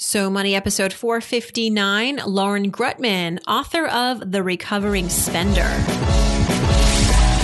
So 0.00 0.30
Money 0.30 0.54
episode 0.54 0.92
459, 0.92 2.20
Lauren 2.24 2.70
Greutman, 2.70 3.40
author 3.48 3.84
of 3.88 4.30
The 4.30 4.44
Recovering 4.44 5.08
Spender. 5.08 5.68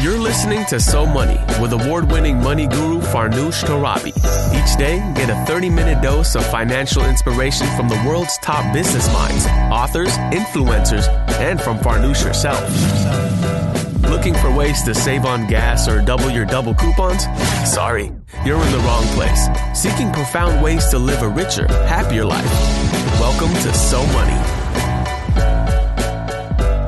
You're 0.00 0.21
listening 0.21 0.64
to 0.67 0.78
So 0.78 1.04
Money 1.04 1.36
with 1.60 1.72
award 1.72 2.12
winning 2.12 2.40
money 2.40 2.68
guru 2.68 3.00
Farnoosh 3.00 3.64
Torabi. 3.64 4.12
Each 4.54 4.78
day, 4.78 4.98
get 5.17 5.30
a 5.30 5.44
30 5.46 5.68
minute 5.68 6.00
dose 6.00 6.36
of 6.36 6.46
financial 6.46 7.04
inspiration 7.04 7.67
from 7.76 7.88
the 7.88 8.00
world's 8.06 8.39
top 8.39 8.73
business 8.73 9.12
minds, 9.12 9.46
authors, 9.73 10.16
influencers, 10.32 11.09
and 11.41 11.61
from 11.61 11.77
Farnoosh 11.79 12.23
herself. 12.23 13.64
Looking 14.25 14.41
for 14.41 14.56
ways 14.56 14.82
to 14.84 14.95
save 14.95 15.27
on 15.27 15.46
gas 15.46 15.86
or 15.86 16.00
double 16.00 16.30
your 16.30 16.46
double 16.46 16.73
coupons? 16.73 17.24
Sorry, 17.70 18.11
you're 18.43 18.59
in 18.59 18.73
the 18.73 18.79
wrong 18.79 19.04
place. 19.09 19.48
Seeking 19.79 20.11
profound 20.12 20.64
ways 20.64 20.86
to 20.86 20.98
live 20.98 21.20
a 21.20 21.29
richer, 21.29 21.66
happier 21.66 22.24
life. 22.24 22.50
Welcome 23.20 23.52
to 23.52 23.74
So 23.74 23.98
Money. 24.14 24.32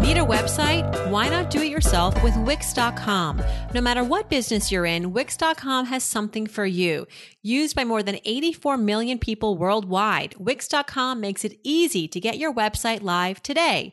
Need 0.00 0.16
a 0.16 0.24
website? 0.24 1.10
Why 1.10 1.28
not 1.28 1.50
do 1.50 1.60
it 1.60 1.68
yourself 1.68 2.14
with 2.24 2.34
Wix.com? 2.38 3.42
No 3.74 3.82
matter 3.82 4.02
what 4.02 4.30
business 4.30 4.72
you're 4.72 4.86
in, 4.86 5.12
Wix.com 5.12 5.84
has 5.86 6.04
something 6.04 6.46
for 6.46 6.64
you. 6.64 7.06
Used 7.42 7.76
by 7.76 7.84
more 7.84 8.02
than 8.02 8.18
84 8.24 8.78
million 8.78 9.18
people 9.18 9.58
worldwide, 9.58 10.34
Wix.com 10.38 11.20
makes 11.20 11.44
it 11.44 11.58
easy 11.62 12.08
to 12.08 12.18
get 12.18 12.38
your 12.38 12.54
website 12.54 13.02
live 13.02 13.42
today. 13.42 13.92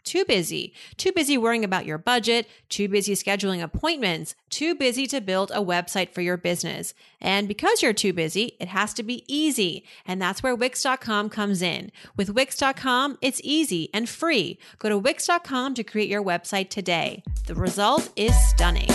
too 0.03 0.25
busy. 0.25 0.73
Too 0.97 1.11
busy 1.11 1.37
worrying 1.37 1.63
about 1.63 1.85
your 1.85 1.97
budget, 1.97 2.47
too 2.69 2.87
busy 2.87 3.13
scheduling 3.13 3.61
appointments, 3.61 4.35
too 4.49 4.75
busy 4.75 5.07
to 5.07 5.21
build 5.21 5.51
a 5.51 5.61
website 5.63 6.13
for 6.13 6.21
your 6.21 6.37
business. 6.37 6.93
And 7.19 7.47
because 7.47 7.81
you're 7.81 7.93
too 7.93 8.13
busy, 8.13 8.55
it 8.59 8.67
has 8.67 8.93
to 8.95 9.03
be 9.03 9.23
easy. 9.27 9.85
And 10.05 10.21
that's 10.21 10.43
where 10.43 10.55
Wix.com 10.55 11.29
comes 11.29 11.61
in. 11.61 11.91
With 12.15 12.29
Wix.com, 12.29 13.17
it's 13.21 13.41
easy 13.43 13.89
and 13.93 14.09
free. 14.09 14.57
Go 14.79 14.89
to 14.89 14.97
Wix.com 14.97 15.73
to 15.75 15.83
create 15.83 16.09
your 16.09 16.23
website 16.23 16.69
today. 16.69 17.23
The 17.47 17.55
result 17.55 18.09
is 18.15 18.33
stunning. 18.49 18.89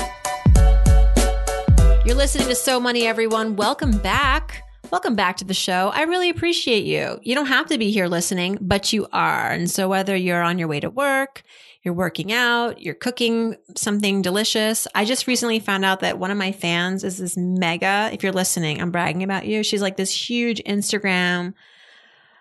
You're 2.05 2.15
listening 2.15 2.49
to 2.49 2.55
So 2.55 2.79
Money, 2.79 3.07
everyone. 3.07 3.57
Welcome 3.57 3.99
back. 3.99 4.66
Welcome 4.92 5.17
back 5.17 5.39
to 5.39 5.45
the 5.45 5.55
show. 5.55 5.91
I 5.92 6.03
really 6.03 6.31
appreciate 6.31 6.84
you. 6.84 7.19
You 7.23 7.34
don't 7.34 7.47
have 7.47 7.67
to 7.67 7.79
be 7.79 7.91
here 7.91 8.06
listening, 8.06 8.59
but 8.61 8.93
you 8.93 9.09
are. 9.12 9.51
And 9.51 9.69
so 9.69 9.89
whether 9.89 10.15
you're 10.15 10.43
on 10.43 10.59
your 10.59 10.69
way 10.69 10.78
to 10.78 10.91
work, 10.91 11.43
you're 11.83 11.93
working 11.95 12.33
out, 12.33 12.81
you're 12.81 12.95
cooking 12.95 13.56
something 13.77 14.23
delicious. 14.23 14.87
I 14.95 15.05
just 15.05 15.27
recently 15.27 15.59
found 15.59 15.84
out 15.84 16.01
that 16.01 16.19
one 16.19 16.31
of 16.31 16.39
my 16.39 16.53
fans 16.53 17.03
is 17.03 17.19
this 17.19 17.37
mega, 17.37 18.11
if 18.12 18.23
you're 18.23 18.33
listening, 18.33 18.81
I'm 18.81 18.93
bragging 18.93 19.25
about 19.25 19.47
you. 19.47 19.65
She's 19.65 19.83
like 19.83 19.97
this 19.97 20.28
huge 20.28 20.62
Instagram 20.65 21.55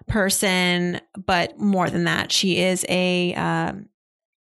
person, 0.07 1.01
but 1.25 1.59
more 1.59 1.89
than 1.89 2.03
that, 2.03 2.31
she 2.31 2.59
is 2.59 2.85
a, 2.89 3.33
um, 3.33 3.89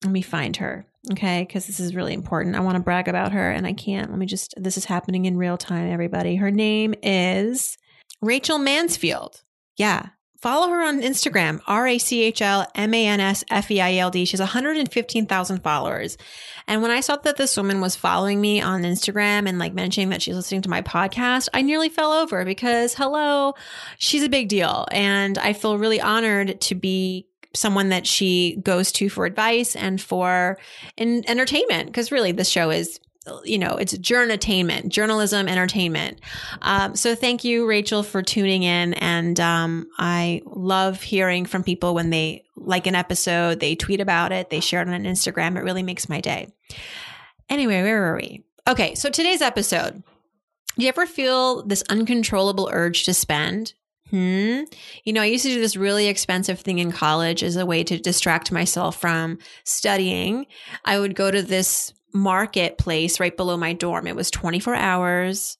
let 0.04 0.12
me 0.12 0.22
find 0.22 0.56
her. 0.58 0.86
Okay. 1.12 1.46
Cause 1.46 1.66
this 1.66 1.80
is 1.80 1.94
really 1.94 2.12
important. 2.12 2.56
I 2.56 2.60
want 2.60 2.76
to 2.76 2.82
brag 2.82 3.08
about 3.08 3.32
her 3.32 3.50
and 3.50 3.66
I 3.66 3.72
can't. 3.72 4.10
Let 4.10 4.18
me 4.18 4.26
just, 4.26 4.54
this 4.56 4.76
is 4.76 4.84
happening 4.84 5.24
in 5.24 5.38
real 5.38 5.56
time, 5.56 5.90
everybody. 5.90 6.36
Her 6.36 6.50
name 6.50 6.94
is 7.02 7.78
Rachel 8.20 8.58
Mansfield. 8.58 9.42
Yeah. 9.76 10.08
Follow 10.40 10.68
her 10.68 10.82
on 10.82 11.00
Instagram, 11.00 11.60
R 11.66 11.86
A 11.86 11.98
C 11.98 12.22
H 12.22 12.42
L 12.42 12.70
M 12.74 12.92
A 12.92 13.06
N 13.06 13.20
S 13.20 13.42
F 13.50 13.70
E 13.70 13.80
I 13.80 13.96
L 13.96 14.10
D. 14.10 14.26
She 14.26 14.32
has 14.32 14.40
115,000 14.40 15.62
followers. 15.62 16.18
And 16.68 16.82
when 16.82 16.90
I 16.90 17.00
saw 17.00 17.16
that 17.16 17.36
this 17.36 17.56
woman 17.56 17.80
was 17.80 17.96
following 17.96 18.40
me 18.40 18.60
on 18.60 18.82
Instagram 18.82 19.48
and 19.48 19.58
like 19.58 19.72
mentioning 19.72 20.10
that 20.10 20.20
she's 20.20 20.36
listening 20.36 20.62
to 20.62 20.70
my 20.70 20.82
podcast, 20.82 21.48
I 21.54 21.62
nearly 21.62 21.88
fell 21.88 22.12
over 22.12 22.44
because 22.44 22.94
hello, 22.94 23.54
she's 23.98 24.22
a 24.22 24.28
big 24.28 24.48
deal. 24.48 24.86
And 24.92 25.38
I 25.38 25.52
feel 25.52 25.78
really 25.78 26.00
honored 26.00 26.60
to 26.62 26.74
be 26.74 27.26
someone 27.54 27.88
that 27.88 28.06
she 28.06 28.56
goes 28.62 28.92
to 28.92 29.08
for 29.08 29.24
advice 29.24 29.74
and 29.74 30.00
for 30.00 30.58
in 30.96 31.28
entertainment 31.28 31.86
because 31.86 32.12
really 32.12 32.32
this 32.32 32.48
show 32.48 32.70
is 32.70 33.00
you 33.44 33.58
know, 33.58 33.76
it's 33.76 33.94
journatainment, 33.94 34.88
journalism, 34.88 35.48
entertainment. 35.48 36.20
Um, 36.62 36.94
so 36.94 37.14
thank 37.14 37.44
you, 37.44 37.66
Rachel, 37.66 38.02
for 38.02 38.22
tuning 38.22 38.62
in. 38.62 38.94
And 38.94 39.38
um, 39.40 39.88
I 39.98 40.42
love 40.46 41.02
hearing 41.02 41.46
from 41.46 41.62
people 41.62 41.94
when 41.94 42.10
they 42.10 42.44
like 42.56 42.86
an 42.86 42.94
episode, 42.94 43.60
they 43.60 43.74
tweet 43.74 44.00
about 44.00 44.32
it, 44.32 44.50
they 44.50 44.60
share 44.60 44.82
it 44.82 44.88
on 44.88 45.04
Instagram. 45.04 45.56
It 45.56 45.64
really 45.64 45.82
makes 45.82 46.08
my 46.08 46.20
day. 46.20 46.48
Anyway, 47.48 47.82
where 47.82 48.00
were 48.00 48.16
we? 48.16 48.44
Okay, 48.68 48.94
so 48.94 49.10
today's 49.10 49.42
episode. 49.42 50.02
Do 50.76 50.82
you 50.82 50.88
ever 50.88 51.06
feel 51.06 51.64
this 51.64 51.84
uncontrollable 51.88 52.68
urge 52.72 53.04
to 53.04 53.14
spend? 53.14 53.74
Hmm. 54.10 54.62
You 55.04 55.12
know, 55.12 55.22
I 55.22 55.26
used 55.26 55.44
to 55.44 55.50
do 55.52 55.60
this 55.60 55.76
really 55.76 56.06
expensive 56.06 56.60
thing 56.60 56.78
in 56.78 56.92
college 56.92 57.42
as 57.42 57.56
a 57.56 57.66
way 57.66 57.82
to 57.84 57.98
distract 57.98 58.52
myself 58.52 59.00
from 59.00 59.38
studying. 59.64 60.46
I 60.84 60.98
would 60.98 61.14
go 61.16 61.30
to 61.30 61.42
this 61.42 61.92
marketplace 62.16 63.20
right 63.20 63.36
below 63.36 63.56
my 63.56 63.72
dorm. 63.72 64.06
It 64.06 64.16
was 64.16 64.30
24 64.30 64.74
hours. 64.74 65.56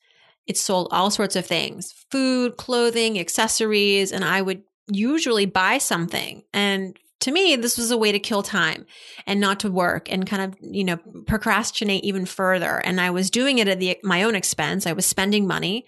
It 0.47 0.56
sold 0.56 0.89
all 0.91 1.11
sorts 1.11 1.37
of 1.37 1.47
things 1.47 1.93
food, 2.11 2.56
clothing, 2.56 3.19
accessories. 3.19 4.12
And 4.12 4.25
I 4.25 4.43
would 4.43 4.62
usually 4.89 5.47
buy 5.47 5.78
something. 5.78 6.43
And 6.53 6.97
to 7.21 7.33
me, 7.33 7.56
this 7.56 7.78
was 7.78 7.91
a 7.91 7.99
way 7.99 8.12
to 8.12 8.19
kill 8.19 8.43
time 8.43 8.87
and 9.27 9.41
not 9.41 9.61
to 9.61 9.71
work 9.71 10.11
and 10.11 10.27
kind 10.27 10.43
of, 10.43 10.59
you 10.61 10.84
know, 10.84 10.99
procrastinate 11.27 12.05
even 12.05 12.27
further. 12.27 12.78
And 12.78 13.00
I 13.00 13.11
was 13.11 13.31
doing 13.31 13.59
it 13.59 13.69
at 13.69 13.81
the, 13.81 13.99
my 14.03 14.23
own 14.23 14.34
expense. 14.34 14.87
I 14.87 14.93
was 14.93 15.06
spending 15.06 15.47
money. 15.47 15.87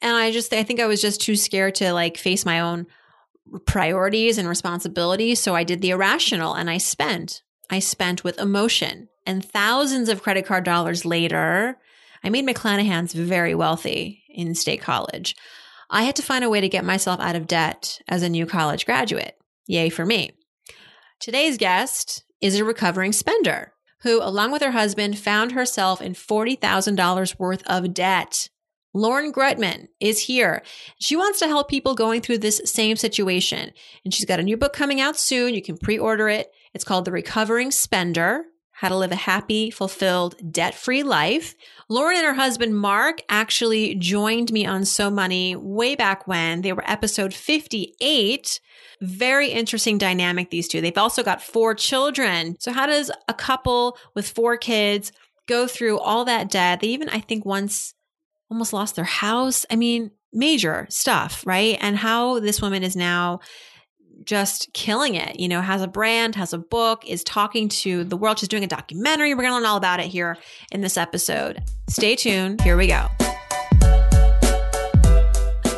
And 0.00 0.16
I 0.16 0.30
just, 0.30 0.52
I 0.52 0.62
think 0.62 0.80
I 0.80 0.86
was 0.86 1.00
just 1.00 1.20
too 1.20 1.36
scared 1.36 1.74
to 1.76 1.92
like 1.92 2.16
face 2.16 2.44
my 2.46 2.60
own 2.60 2.86
priorities 3.66 4.38
and 4.38 4.48
responsibilities. 4.48 5.40
So 5.40 5.54
I 5.54 5.64
did 5.64 5.82
the 5.82 5.90
irrational 5.90 6.54
and 6.54 6.70
I 6.70 6.78
spent. 6.78 7.42
I 7.70 7.78
spent 7.78 8.24
with 8.24 8.38
emotion. 8.38 9.08
And 9.26 9.44
thousands 9.44 10.08
of 10.08 10.22
credit 10.22 10.46
card 10.46 10.64
dollars 10.64 11.04
later, 11.04 11.78
I 12.24 12.30
made 12.30 12.46
McLanahan's 12.46 13.12
very 13.12 13.54
wealthy 13.54 14.22
in 14.28 14.54
state 14.54 14.80
college. 14.80 15.34
I 15.90 16.04
had 16.04 16.16
to 16.16 16.22
find 16.22 16.44
a 16.44 16.50
way 16.50 16.60
to 16.60 16.68
get 16.68 16.84
myself 16.84 17.20
out 17.20 17.36
of 17.36 17.46
debt 17.46 18.00
as 18.08 18.22
a 18.22 18.28
new 18.28 18.46
college 18.46 18.86
graduate. 18.86 19.36
Yay 19.66 19.90
for 19.90 20.06
me. 20.06 20.32
Today's 21.20 21.56
guest 21.56 22.24
is 22.40 22.58
a 22.58 22.64
recovering 22.64 23.12
spender 23.12 23.72
who, 24.02 24.20
along 24.22 24.50
with 24.50 24.62
her 24.62 24.72
husband, 24.72 25.18
found 25.18 25.52
herself 25.52 26.00
in 26.00 26.14
$40,000 26.14 27.38
worth 27.38 27.62
of 27.66 27.94
debt. 27.94 28.48
Lauren 28.94 29.32
Greutman 29.32 29.88
is 30.00 30.20
here. 30.20 30.62
She 30.98 31.16
wants 31.16 31.38
to 31.38 31.46
help 31.46 31.68
people 31.68 31.94
going 31.94 32.20
through 32.20 32.38
this 32.38 32.60
same 32.64 32.96
situation. 32.96 33.70
And 34.04 34.12
she's 34.12 34.26
got 34.26 34.40
a 34.40 34.42
new 34.42 34.56
book 34.56 34.72
coming 34.72 35.00
out 35.00 35.16
soon. 35.16 35.54
You 35.54 35.62
can 35.62 35.78
pre 35.78 35.98
order 35.98 36.28
it. 36.28 36.50
It's 36.74 36.84
called 36.84 37.04
The 37.04 37.12
Recovering 37.12 37.70
Spender 37.70 38.44
how 38.82 38.88
to 38.88 38.96
live 38.96 39.12
a 39.12 39.16
happy, 39.16 39.70
fulfilled, 39.70 40.34
debt 40.50 40.74
free 40.74 41.04
life. 41.04 41.54
Lauren 41.88 42.16
and 42.16 42.26
her 42.26 42.34
husband, 42.34 42.76
Mark, 42.76 43.22
actually 43.28 43.94
joined 43.94 44.50
me 44.50 44.66
on 44.66 44.84
So 44.84 45.08
Money 45.08 45.54
way 45.54 45.94
back 45.94 46.26
when. 46.26 46.62
They 46.62 46.72
were 46.72 46.82
episode 46.90 47.32
58. 47.32 48.58
Very 49.00 49.50
interesting 49.50 49.98
dynamic, 49.98 50.50
these 50.50 50.66
two. 50.66 50.80
They've 50.80 50.98
also 50.98 51.22
got 51.22 51.40
four 51.40 51.76
children. 51.76 52.56
So, 52.58 52.72
how 52.72 52.86
does 52.86 53.12
a 53.28 53.34
couple 53.34 53.96
with 54.16 54.28
four 54.28 54.56
kids 54.56 55.12
go 55.46 55.68
through 55.68 56.00
all 56.00 56.24
that 56.24 56.50
debt? 56.50 56.80
They 56.80 56.88
even, 56.88 57.08
I 57.08 57.20
think, 57.20 57.44
once 57.44 57.94
almost 58.50 58.72
lost 58.72 58.96
their 58.96 59.04
house. 59.04 59.64
I 59.70 59.76
mean, 59.76 60.10
major 60.32 60.88
stuff, 60.90 61.44
right? 61.46 61.78
And 61.80 61.96
how 61.96 62.40
this 62.40 62.60
woman 62.60 62.82
is 62.82 62.96
now 62.96 63.38
just 64.24 64.72
killing 64.72 65.14
it, 65.14 65.40
you 65.40 65.48
know, 65.48 65.60
has 65.60 65.82
a 65.82 65.88
brand, 65.88 66.34
has 66.36 66.52
a 66.52 66.58
book, 66.58 67.06
is 67.06 67.24
talking 67.24 67.68
to 67.68 68.04
the 68.04 68.16
world. 68.16 68.38
She's 68.38 68.48
doing 68.48 68.64
a 68.64 68.68
documentary. 68.68 69.34
We're 69.34 69.42
going 69.42 69.52
to 69.52 69.56
learn 69.56 69.66
all 69.66 69.76
about 69.76 70.00
it 70.00 70.06
here 70.06 70.36
in 70.70 70.80
this 70.80 70.96
episode. 70.96 71.62
Stay 71.88 72.16
tuned. 72.16 72.60
Here 72.60 72.76
we 72.76 72.86
go. 72.86 73.06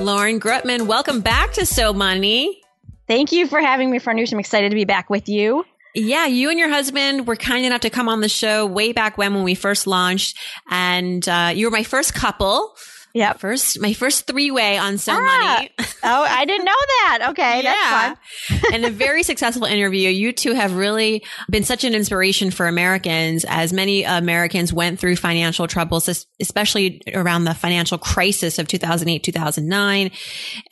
Lauren 0.01 0.41
Greutman, 0.41 0.87
welcome 0.87 1.21
back 1.21 1.53
to 1.53 1.65
So 1.65 1.93
Money. 1.93 2.61
Thank 3.07 3.33
you 3.33 3.47
for 3.47 3.61
having 3.61 3.91
me, 3.91 3.99
Farnoosh. 3.99 4.33
I'm 4.33 4.39
excited 4.39 4.71
to 4.71 4.75
be 4.75 4.85
back 4.85 5.09
with 5.09 5.29
you. 5.29 5.65
Yeah, 5.95 6.27
you 6.27 6.51
and 6.51 6.59
your 6.59 6.69
husband 6.69 7.27
were 7.29 7.37
kind 7.37 7.65
enough 7.65 7.83
to 7.83 7.91
come 7.91 8.09
on 8.09 8.21
the 8.21 8.29
show 8.29 8.67
way 8.67 8.93
back 8.93 9.17
when 9.17 9.35
when 9.35 9.45
we 9.45 9.55
first 9.55 9.87
launched, 9.87 10.37
and 10.69 11.27
uh, 11.29 11.53
you 11.55 11.67
were 11.67 11.71
my 11.71 11.85
first 11.85 12.15
couple 12.15 12.75
Yeah. 13.15 13.35
First, 13.35 13.81
my 13.81 13.93
first 13.93 14.27
three 14.27 14.51
way 14.51 14.77
on 14.77 14.99
So 14.99 15.13
Ah, 15.15 15.21
Money. 15.21 15.71
Oh, 16.03 16.27
I 16.29 16.45
didn't 16.45 16.65
know 16.65 16.73
that. 16.73 17.29
Okay, 17.31 17.63
that's 17.63 18.19
fun. 18.49 18.75
and 18.75 18.85
a 18.85 18.91
very 18.91 19.23
successful 19.31 19.65
interview. 19.65 20.11
You 20.11 20.33
two 20.33 20.53
have 20.53 20.75
really 20.75 21.23
been 21.49 21.63
such 21.63 21.85
an 21.85 21.95
inspiration 21.95 22.51
for 22.51 22.67
Americans 22.67 23.45
as 23.49 23.73
many 23.73 24.03
Americans 24.03 24.73
went 24.73 24.99
through 24.99 25.15
financial 25.17 25.69
troubles, 25.69 26.27
especially 26.41 27.01
around 27.15 27.45
the 27.45 27.55
financial 27.55 27.99
crisis 27.99 28.59
of 28.59 28.67
2008, 28.67 29.23
2009. 29.23 30.11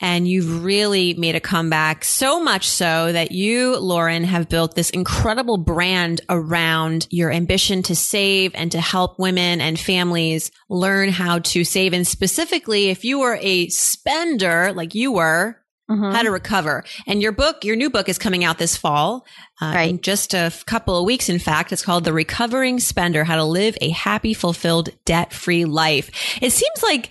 And 0.01 0.27
you've 0.27 0.63
really 0.65 1.13
made 1.13 1.35
a 1.35 1.39
comeback 1.39 2.03
so 2.03 2.43
much 2.43 2.67
so 2.67 3.11
that 3.11 3.31
you, 3.31 3.79
Lauren, 3.79 4.25
have 4.25 4.49
built 4.49 4.75
this 4.75 4.89
incredible 4.89 5.57
brand 5.57 6.19
around 6.29 7.07
your 7.09 7.31
ambition 7.31 7.83
to 7.83 7.95
save 7.95 8.51
and 8.53 8.69
to 8.73 8.81
help 8.81 9.17
women 9.17 9.61
and 9.61 9.79
families 9.79 10.51
learn 10.69 11.07
how 11.07 11.39
to 11.39 11.63
save. 11.63 11.93
And 11.93 12.05
specifically, 12.05 12.32
if 12.39 13.03
you 13.05 13.19
were 13.19 13.37
a 13.41 13.67
spender 13.69 14.71
like 14.73 14.93
you 14.95 15.11
were, 15.11 15.57
Mhm. 15.91 16.13
how 16.15 16.21
to 16.21 16.31
recover. 16.31 16.83
And 17.07 17.21
your 17.21 17.33
book, 17.33 17.65
your 17.65 17.75
new 17.75 17.89
book 17.89 18.07
is 18.07 18.17
coming 18.17 18.43
out 18.45 18.57
this 18.57 18.77
fall. 18.77 19.25
Uh, 19.61 19.73
Right. 19.75 19.89
In 19.89 19.99
just 20.01 20.33
a 20.33 20.51
couple 20.65 20.97
of 20.97 21.05
weeks, 21.05 21.27
in 21.27 21.39
fact, 21.39 21.73
it's 21.73 21.83
called 21.83 22.05
The 22.05 22.13
Recovering 22.13 22.79
Spender, 22.79 23.25
How 23.25 23.35
to 23.35 23.43
Live 23.43 23.77
a 23.81 23.89
Happy, 23.89 24.33
Fulfilled, 24.33 24.89
Debt-Free 25.05 25.65
Life. 25.65 26.09
It 26.41 26.51
seems 26.51 26.81
like 26.83 27.09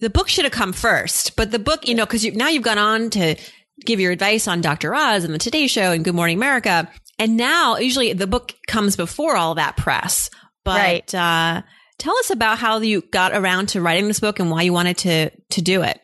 the 0.00 0.08
book 0.08 0.28
should 0.28 0.44
have 0.44 0.52
come 0.52 0.72
first, 0.72 1.36
but 1.36 1.50
the 1.50 1.58
book, 1.58 1.86
you 1.86 1.94
know, 1.94 2.06
cause 2.06 2.24
you, 2.24 2.32
now 2.32 2.48
you've 2.48 2.62
gone 2.62 2.78
on 2.78 3.10
to 3.10 3.36
give 3.84 4.00
your 4.00 4.10
advice 4.12 4.48
on 4.48 4.62
Dr. 4.62 4.94
Oz 4.94 5.22
and 5.24 5.34
the 5.34 5.38
Today 5.38 5.66
Show 5.66 5.92
and 5.92 6.02
Good 6.04 6.14
Morning 6.14 6.36
America. 6.38 6.90
And 7.18 7.36
now 7.36 7.76
usually 7.76 8.12
the 8.14 8.26
book 8.26 8.54
comes 8.66 8.96
before 8.96 9.36
all 9.36 9.54
that 9.56 9.76
press, 9.76 10.30
but, 10.64 10.78
Right. 10.78 11.14
uh, 11.14 11.62
tell 11.98 12.16
us 12.18 12.30
about 12.30 12.58
how 12.58 12.78
you 12.78 13.02
got 13.02 13.32
around 13.32 13.70
to 13.70 13.80
writing 13.80 14.08
this 14.08 14.20
book 14.20 14.38
and 14.38 14.50
why 14.50 14.62
you 14.62 14.72
wanted 14.72 14.98
to, 14.98 15.30
to 15.30 15.62
do 15.62 15.82
it. 15.82 16.00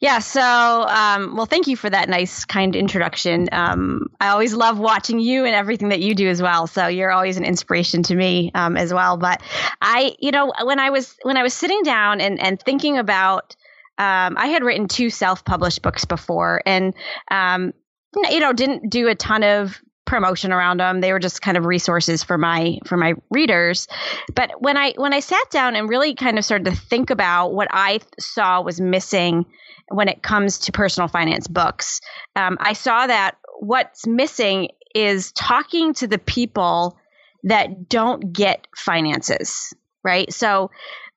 Yeah. 0.00 0.20
So, 0.20 0.40
um, 0.40 1.36
well, 1.36 1.44
thank 1.44 1.66
you 1.66 1.76
for 1.76 1.90
that 1.90 2.08
nice, 2.08 2.46
kind 2.46 2.74
introduction. 2.74 3.48
Um, 3.52 4.06
I 4.18 4.28
always 4.28 4.54
love 4.54 4.78
watching 4.78 5.20
you 5.20 5.44
and 5.44 5.54
everything 5.54 5.90
that 5.90 6.00
you 6.00 6.14
do 6.14 6.28
as 6.28 6.40
well. 6.40 6.66
So 6.66 6.86
you're 6.86 7.10
always 7.10 7.36
an 7.36 7.44
inspiration 7.44 8.02
to 8.04 8.14
me 8.14 8.50
um, 8.54 8.76
as 8.78 8.94
well. 8.94 9.18
But 9.18 9.42
I, 9.82 10.14
you 10.18 10.30
know, 10.30 10.52
when 10.62 10.78
I 10.78 10.90
was 10.90 11.16
when 11.22 11.36
I 11.36 11.42
was 11.42 11.52
sitting 11.52 11.82
down 11.82 12.22
and 12.22 12.40
and 12.40 12.58
thinking 12.58 12.96
about, 12.96 13.56
um, 13.98 14.38
I 14.38 14.46
had 14.46 14.64
written 14.64 14.88
two 14.88 15.10
self-published 15.10 15.82
books 15.82 16.06
before, 16.06 16.62
and 16.64 16.94
um, 17.30 17.74
you 18.16 18.40
know, 18.40 18.54
didn't 18.54 18.88
do 18.88 19.08
a 19.08 19.14
ton 19.14 19.42
of 19.42 19.82
promotion 20.10 20.52
around 20.52 20.78
them 20.78 21.00
they 21.00 21.12
were 21.12 21.18
just 21.18 21.40
kind 21.40 21.56
of 21.56 21.64
resources 21.64 22.22
for 22.22 22.36
my 22.36 22.78
for 22.84 22.96
my 22.96 23.14
readers. 23.30 23.86
But 24.34 24.50
when 24.60 24.76
i 24.76 24.92
when 24.96 25.14
i 25.14 25.20
sat 25.20 25.50
down 25.50 25.76
and 25.76 25.88
really 25.88 26.14
kind 26.14 26.38
of 26.38 26.44
started 26.44 26.64
to 26.64 26.76
think 26.76 27.10
about 27.10 27.54
what 27.54 27.68
i 27.70 28.00
saw 28.18 28.60
was 28.60 28.80
missing 28.80 29.46
when 29.88 30.08
it 30.08 30.22
comes 30.22 30.58
to 30.58 30.72
personal 30.72 31.08
finance 31.08 31.46
books 31.46 32.00
um, 32.36 32.58
i 32.60 32.72
saw 32.72 33.06
that 33.06 33.36
what's 33.60 34.06
missing 34.06 34.68
is 34.94 35.32
talking 35.32 35.94
to 35.94 36.06
the 36.06 36.18
people 36.18 36.98
that 37.44 37.88
don't 37.88 38.32
get 38.32 38.66
finances 38.76 39.72
right? 40.02 40.32
So 40.32 40.70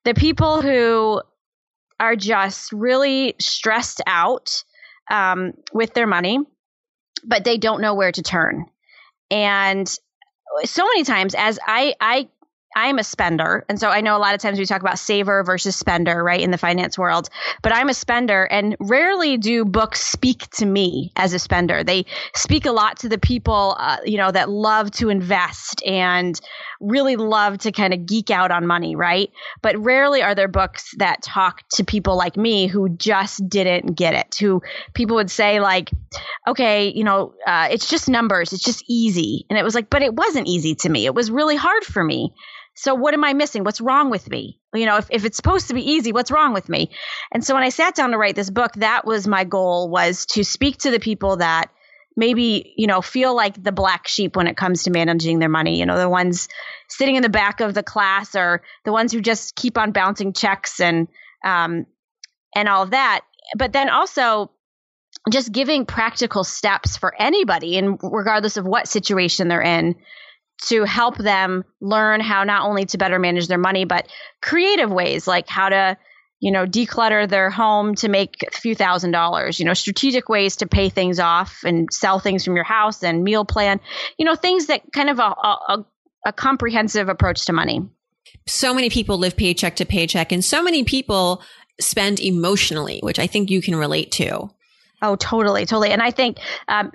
the 0.04 0.14
people 0.14 0.62
who 0.62 1.22
are 1.98 2.16
just 2.16 2.72
really 2.72 3.34
stressed 3.40 4.00
out 4.06 4.64
um, 5.10 5.52
with 5.72 5.94
their 5.94 6.06
money 6.06 6.38
but 7.26 7.44
they 7.44 7.56
don't 7.56 7.80
know 7.80 7.94
where 7.94 8.12
to 8.12 8.22
turn 8.22 8.66
and 9.34 9.98
so 10.62 10.84
many 10.84 11.02
times 11.02 11.34
as 11.34 11.58
i 11.66 11.94
i 12.00 12.28
i'm 12.74 12.98
a 12.98 13.04
spender. 13.04 13.64
And 13.68 13.78
so 13.78 13.88
i 13.88 14.00
know 14.00 14.16
a 14.16 14.18
lot 14.18 14.34
of 14.34 14.40
times 14.40 14.58
we 14.58 14.66
talk 14.66 14.80
about 14.80 14.98
saver 14.98 15.42
versus 15.44 15.76
spender 15.76 16.22
right 16.22 16.40
in 16.40 16.50
the 16.50 16.58
finance 16.58 16.98
world. 16.98 17.28
But 17.62 17.74
i'm 17.74 17.88
a 17.88 17.94
spender 17.94 18.44
and 18.44 18.76
rarely 18.80 19.36
do 19.36 19.64
books 19.64 20.00
speak 20.06 20.48
to 20.50 20.66
me 20.66 21.12
as 21.16 21.32
a 21.32 21.38
spender. 21.38 21.84
They 21.84 22.06
speak 22.34 22.66
a 22.66 22.72
lot 22.72 23.00
to 23.00 23.08
the 23.08 23.18
people 23.18 23.76
uh, 23.78 23.98
you 24.04 24.16
know 24.16 24.30
that 24.30 24.48
love 24.48 24.90
to 24.92 25.08
invest 25.08 25.82
and 25.84 26.40
really 26.80 27.16
love 27.16 27.58
to 27.58 27.72
kind 27.72 27.94
of 27.94 28.06
geek 28.06 28.30
out 28.30 28.50
on 28.50 28.66
money 28.66 28.96
right? 28.96 29.30
But 29.62 29.78
rarely 29.78 30.22
are 30.22 30.34
there 30.34 30.48
books 30.48 30.94
that 30.98 31.22
talk 31.22 31.62
to 31.74 31.84
people 31.84 32.16
like 32.16 32.36
me 32.36 32.66
who 32.66 32.88
just 32.88 33.48
didn't 33.48 33.94
get 33.94 34.14
it 34.14 34.36
who 34.36 34.62
people 34.94 35.16
would 35.16 35.30
say 35.30 35.60
like 35.60 35.90
okay 36.46 36.92
you 36.94 37.04
know 37.04 37.34
uh, 37.46 37.68
it's 37.70 37.88
just 37.88 38.08
numbers. 38.08 38.52
It's 38.52 38.62
just 38.62 38.84
easy. 38.88 39.46
And 39.48 39.58
it 39.58 39.62
was 39.62 39.74
like 39.74 39.90
but 39.90 40.02
it 40.02 40.14
wasn't 40.14 40.48
easy 40.48 40.74
to 40.76 40.88
me. 40.88 41.06
It 41.06 41.14
was 41.14 41.30
really 41.30 41.56
hard 41.56 41.84
for 41.84 42.02
me 42.02 42.32
so 42.74 42.94
what 42.94 43.14
am 43.14 43.24
i 43.24 43.32
missing? 43.32 43.64
What's 43.64 43.80
wrong 43.80 44.10
with 44.10 44.28
me? 44.28 44.60
You 44.74 44.86
know 44.86 44.96
if, 44.96 45.06
if 45.10 45.24
it's 45.24 45.36
supposed 45.36 45.68
to 45.68 45.74
be 45.74 45.92
easy 45.92 46.12
what's 46.12 46.30
wrong 46.30 46.52
with 46.52 46.68
me? 46.68 46.90
And 47.32 47.44
so 47.44 47.54
when 47.54 47.62
i 47.62 47.68
sat 47.68 47.94
down 47.94 48.10
to 48.10 48.18
write 48.18 48.36
this 48.36 48.50
book 48.50 48.72
that 48.74 49.06
was 49.06 49.26
my 49.26 49.44
goal 49.44 49.88
was 49.88 50.26
to 50.26 50.44
speak 50.44 50.78
to 50.78 50.90
the 50.90 51.00
people 51.00 51.36
that 51.36 51.70
maybe 52.16 52.74
you 52.76 52.86
know 52.86 53.00
feel 53.02 53.34
like 53.34 53.62
the 53.62 53.72
black 53.72 54.06
sheep 54.08 54.36
when 54.36 54.46
it 54.46 54.56
comes 54.56 54.84
to 54.84 54.90
managing 54.90 55.38
their 55.38 55.48
money. 55.48 55.78
You 55.78 55.86
know 55.86 55.98
the 55.98 56.08
ones 56.08 56.48
sitting 56.88 57.16
in 57.16 57.22
the 57.22 57.28
back 57.28 57.60
of 57.60 57.74
the 57.74 57.82
class 57.82 58.34
or 58.34 58.62
the 58.84 58.92
ones 58.92 59.12
who 59.12 59.20
just 59.20 59.56
keep 59.56 59.78
on 59.78 59.92
bouncing 59.92 60.32
checks 60.32 60.80
and 60.80 61.08
um, 61.44 61.86
and 62.54 62.68
all 62.68 62.82
of 62.82 62.90
that. 62.90 63.20
But 63.56 63.72
then 63.72 63.90
also 63.90 64.50
just 65.30 65.52
giving 65.52 65.86
practical 65.86 66.44
steps 66.44 66.96
for 66.96 67.14
anybody 67.18 67.78
and 67.78 67.98
regardless 68.02 68.56
of 68.56 68.66
what 68.66 68.88
situation 68.88 69.48
they're 69.48 69.62
in 69.62 69.96
to 70.62 70.84
help 70.84 71.16
them 71.18 71.64
learn 71.80 72.20
how 72.20 72.44
not 72.44 72.66
only 72.66 72.86
to 72.86 72.98
better 72.98 73.18
manage 73.18 73.48
their 73.48 73.58
money 73.58 73.84
but 73.84 74.06
creative 74.42 74.90
ways 74.90 75.26
like 75.26 75.48
how 75.48 75.68
to 75.68 75.96
you 76.40 76.50
know 76.50 76.66
declutter 76.66 77.28
their 77.28 77.50
home 77.50 77.94
to 77.94 78.08
make 78.08 78.36
a 78.46 78.50
few 78.56 78.74
thousand 78.74 79.10
dollars 79.10 79.58
you 79.58 79.64
know 79.64 79.74
strategic 79.74 80.28
ways 80.28 80.56
to 80.56 80.66
pay 80.66 80.88
things 80.88 81.18
off 81.18 81.60
and 81.64 81.92
sell 81.92 82.18
things 82.18 82.44
from 82.44 82.54
your 82.54 82.64
house 82.64 83.02
and 83.02 83.24
meal 83.24 83.44
plan 83.44 83.80
you 84.18 84.24
know 84.24 84.34
things 84.34 84.66
that 84.66 84.82
kind 84.92 85.10
of 85.10 85.18
a, 85.18 85.22
a, 85.22 85.84
a 86.26 86.32
comprehensive 86.32 87.08
approach 87.08 87.46
to 87.46 87.52
money 87.52 87.82
so 88.46 88.74
many 88.74 88.90
people 88.90 89.18
live 89.18 89.36
paycheck 89.36 89.76
to 89.76 89.84
paycheck 89.84 90.32
and 90.32 90.44
so 90.44 90.62
many 90.62 90.84
people 90.84 91.42
spend 91.80 92.20
emotionally, 92.20 93.00
which 93.02 93.18
I 93.18 93.26
think 93.26 93.50
you 93.50 93.60
can 93.60 93.76
relate 93.76 94.12
to. 94.12 94.50
Oh, 95.02 95.16
totally, 95.16 95.66
totally. 95.66 95.90
And 95.90 96.02
I 96.02 96.10
think, 96.10 96.38
um, 96.68 96.92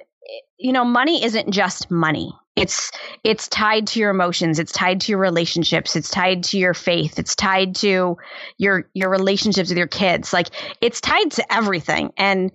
you 0.58 0.72
know, 0.72 0.84
money 0.84 1.24
isn't 1.24 1.52
just 1.52 1.92
money. 1.92 2.32
It's 2.60 2.92
it's 3.24 3.48
tied 3.48 3.88
to 3.88 4.00
your 4.00 4.10
emotions. 4.10 4.60
It's 4.60 4.72
tied 4.72 5.02
to 5.02 5.12
your 5.12 5.20
relationships. 5.20 5.96
It's 5.96 6.10
tied 6.10 6.44
to 6.46 6.58
your 6.58 6.74
faith. 6.74 7.18
It's 7.18 7.36
tied 7.36 7.76
to 7.76 8.18
your 8.58 8.90
your 8.94 9.10
relationships 9.10 9.70
with 9.70 9.78
your 9.78 9.88
kids. 9.88 10.34
Like 10.34 10.50
it's 10.82 11.00
tied 11.00 11.32
to 11.32 11.54
everything. 11.54 12.12
And 12.18 12.52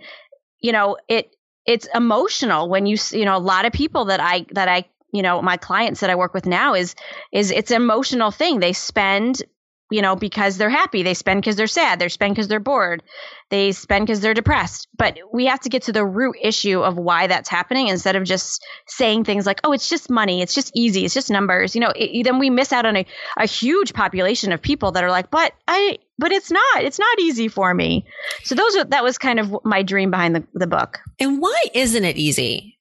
you 0.61 0.73
know, 0.73 0.97
it 1.09 1.35
it's 1.67 1.89
emotional 1.95 2.69
when 2.69 2.87
you 2.87 2.99
you 3.13 3.25
know 3.25 3.37
a 3.37 3.39
lot 3.39 3.65
of 3.65 3.73
people 3.73 4.07
that 4.07 4.21
I 4.21 4.47
that 4.53 4.69
I 4.69 4.85
you 5.13 5.23
know 5.23 5.41
my 5.41 5.57
clients 5.57 6.01
that 6.01 6.11
I 6.11 6.15
work 6.17 6.35
with 6.35 6.47
now 6.47 6.75
is 6.75 6.95
is 7.33 7.51
it's 7.51 7.71
an 7.71 7.77
emotional 7.81 8.31
thing. 8.31 8.61
They 8.61 8.73
spend 8.75 9.43
you 9.91 10.03
know, 10.03 10.17
because 10.17 10.57
they're 10.57 10.71
happy. 10.71 11.03
They 11.03 11.15
spend 11.15 11.43
because 11.43 11.57
they're 11.57 11.67
sad. 11.67 11.99
They 11.99 12.09
spend 12.09 12.35
because 12.35 12.49
they're 12.49 12.59
bored. 12.59 13.03
They 13.51 13.73
spend 13.73 14.07
because 14.07 14.21
they're 14.21 14.35
depressed. 14.35 14.89
But 14.97 15.19
we 15.33 15.47
have 15.47 15.61
to 15.61 15.69
get 15.69 15.83
to 15.85 15.93
the 15.93 16.05
root 16.05 16.37
issue 16.41 16.81
of 16.81 16.97
why 16.97 17.27
that's 17.27 17.49
happening 17.49 17.89
instead 17.89 18.17
of 18.17 18.25
just 18.25 18.65
saying 18.87 19.25
things 19.25 19.45
like, 19.47 19.61
oh, 19.63 19.73
it's 19.73 19.89
just 19.89 20.09
money. 20.09 20.41
It's 20.41 20.55
just 20.55 20.73
easy. 20.75 21.05
It's 21.05 21.15
just 21.15 21.31
numbers. 21.31 21.75
You 21.75 21.83
know, 21.83 21.93
it, 21.95 22.25
then 22.25 22.39
we 22.39 22.49
miss 22.49 22.73
out 22.73 22.87
on 22.87 22.97
a, 22.97 23.07
a 23.37 23.47
huge 23.47 23.93
population 23.93 24.53
of 24.53 24.63
people 24.63 24.93
that 24.93 25.05
are 25.05 25.11
like, 25.11 25.31
but 25.31 25.53
I, 25.69 25.99
but 26.19 26.33
it's 26.33 26.51
not. 26.51 26.83
It's 26.83 26.99
not 26.99 27.21
easy 27.21 27.49
for 27.49 27.73
me. 27.75 28.07
So 28.43 28.55
those 28.55 28.77
are, 28.77 28.85
that 28.85 29.05
was 29.05 29.19
kind 29.19 29.39
of 29.39 29.55
my 29.65 29.83
dream 29.83 30.11
behind 30.11 30.35
the, 30.35 30.45
the 30.55 30.67
book. 30.67 31.01
And 31.21 31.41
why 31.41 31.63
isn't 31.75 32.05
it 32.05 32.17
easy? 32.17 32.79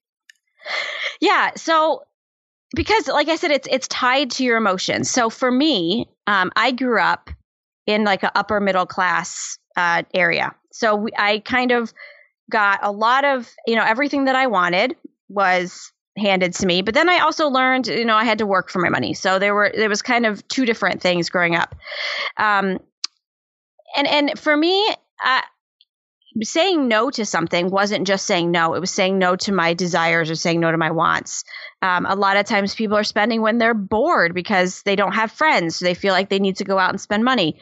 Yeah. 1.20 1.52
So 1.58 2.04
because 2.74 3.08
like 3.08 3.30
I 3.30 3.36
said, 3.36 3.52
it's 3.52 3.68
it's 3.70 3.88
tied 3.88 4.32
to 4.32 4.44
your 4.44 4.58
emotions. 4.58 5.10
So 5.10 5.30
for 5.30 5.52
me, 5.52 6.10
um, 6.28 6.52
I 6.56 6.72
grew 6.72 7.00
up 7.00 7.30
in 7.86 8.04
like 8.04 8.24
an 8.24 8.32
upper 8.36 8.60
middle 8.60 8.86
class 8.86 9.58
uh, 9.76 10.04
area. 10.14 10.56
So 10.72 10.96
we, 10.96 11.12
I 11.18 11.40
kind 11.40 11.72
of 11.72 11.94
got 12.50 12.80
a 12.82 12.92
lot 12.92 13.26
of 13.26 13.50
you 13.68 13.76
know 13.76 13.84
everything 13.84 14.26
that 14.26 14.36
I 14.36 14.48
wanted 14.48 14.96
was 15.30 15.92
handed 16.18 16.54
to 16.54 16.66
me. 16.66 16.82
But 16.82 16.94
then 16.94 17.10
I 17.10 17.20
also 17.20 17.48
learned 17.48 17.88
you 17.88 18.06
know 18.06 18.16
I 18.16 18.24
had 18.24 18.40
to 18.40 18.46
work 18.46 18.70
for 18.70 18.80
my 18.80 18.90
money. 18.90 19.14
So 19.14 19.40
there 19.40 19.54
were 19.54 19.72
there 19.76 19.90
was 19.90 20.02
kind 20.02 20.26
of 20.26 20.48
two 20.48 20.66
different 20.66 21.02
things 21.02 21.30
growing 21.30 21.56
up. 21.56 21.76
Um, 22.38 22.80
and 23.96 24.08
and 24.08 24.40
for 24.40 24.56
me, 24.58 24.88
uh, 25.24 25.42
saying 26.42 26.88
no 26.88 27.10
to 27.12 27.26
something 27.26 27.70
wasn't 27.70 28.08
just 28.08 28.26
saying 28.26 28.52
no. 28.52 28.74
It 28.74 28.80
was 28.80 28.92
saying 28.92 29.20
no 29.20 29.36
to 29.38 29.52
my 29.52 29.74
desires 29.74 30.32
or 30.32 30.36
saying 30.36 30.60
no 30.60 30.72
to 30.72 30.78
my 30.78 30.92
wants. 30.92 31.44
Um, 31.82 32.06
a 32.06 32.16
lot 32.16 32.38
of 32.38 32.46
times 32.46 32.76
people 32.76 32.98
are 32.98 33.04
spending 33.04 33.42
when 33.42 33.58
they're 33.58 33.74
bored 33.74 34.34
because 34.34 34.82
they 34.84 34.96
don't 34.96 35.14
have 35.14 35.32
friends. 35.32 35.76
So 35.76 35.86
they 35.86 35.94
feel 35.94 36.14
like 36.14 36.30
they 36.30 36.40
need 36.40 36.58
to 36.58 36.64
go 36.64 36.80
out 36.80 36.90
and 36.90 37.02
spend 37.02 37.24
money. 37.24 37.60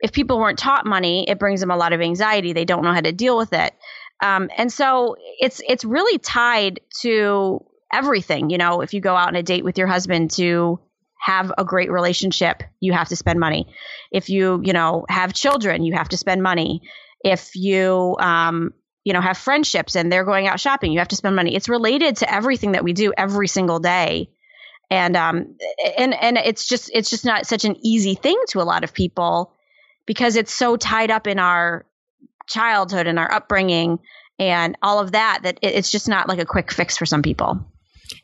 If 0.00 0.12
people 0.12 0.38
weren't 0.38 0.58
taught 0.58 0.86
money, 0.86 1.28
it 1.28 1.38
brings 1.38 1.60
them 1.60 1.70
a 1.70 1.76
lot 1.76 1.92
of 1.92 2.00
anxiety. 2.00 2.52
They 2.52 2.64
don't 2.64 2.84
know 2.84 2.92
how 2.92 3.00
to 3.00 3.12
deal 3.12 3.36
with 3.36 3.52
it. 3.52 3.74
Um, 4.22 4.50
and 4.56 4.72
so 4.72 5.16
it's 5.38 5.60
it's 5.66 5.84
really 5.84 6.18
tied 6.18 6.80
to 7.02 7.64
everything. 7.92 8.50
You 8.50 8.58
know, 8.58 8.80
if 8.80 8.94
you 8.94 9.00
go 9.00 9.14
out 9.14 9.28
on 9.28 9.36
a 9.36 9.42
date 9.42 9.64
with 9.64 9.78
your 9.78 9.86
husband 9.86 10.32
to 10.32 10.80
have 11.20 11.52
a 11.58 11.64
great 11.64 11.90
relationship, 11.90 12.62
you 12.80 12.92
have 12.92 13.08
to 13.08 13.16
spend 13.16 13.40
money. 13.40 13.66
If 14.12 14.30
you, 14.30 14.60
you 14.64 14.72
know, 14.72 15.04
have 15.08 15.32
children, 15.32 15.84
you 15.84 15.94
have 15.94 16.08
to 16.10 16.16
spend 16.16 16.42
money. 16.42 16.82
If 17.24 17.56
you, 17.56 18.16
um, 18.20 18.72
you 19.04 19.12
know, 19.12 19.20
have 19.20 19.38
friendships 19.38 19.96
and 19.96 20.12
they're 20.12 20.24
going 20.24 20.46
out 20.46 20.60
shopping, 20.60 20.92
you 20.92 20.98
have 20.98 21.08
to 21.08 21.16
spend 21.16 21.34
money. 21.36 21.54
It's 21.54 21.68
related 21.68 22.18
to 22.18 22.32
everything 22.32 22.72
that 22.72 22.84
we 22.84 22.92
do 22.92 23.12
every 23.16 23.48
single 23.48 23.78
day. 23.78 24.30
And 24.90 25.16
um 25.16 25.56
and 25.98 26.14
and 26.14 26.38
it's 26.38 26.66
just 26.66 26.90
it's 26.94 27.10
just 27.10 27.24
not 27.24 27.46
such 27.46 27.64
an 27.66 27.76
easy 27.84 28.14
thing 28.14 28.40
to 28.48 28.60
a 28.60 28.64
lot 28.64 28.84
of 28.84 28.94
people 28.94 29.52
because 30.06 30.36
it's 30.36 30.52
so 30.52 30.76
tied 30.76 31.10
up 31.10 31.26
in 31.26 31.38
our 31.38 31.84
childhood 32.46 33.06
and 33.06 33.18
our 33.18 33.30
upbringing 33.30 33.98
and 34.38 34.76
all 34.82 34.98
of 34.98 35.12
that 35.12 35.40
that 35.42 35.58
it's 35.62 35.90
just 35.90 36.08
not 36.08 36.28
like 36.28 36.38
a 36.38 36.46
quick 36.46 36.72
fix 36.72 36.96
for 36.96 37.06
some 37.06 37.22
people. 37.22 37.60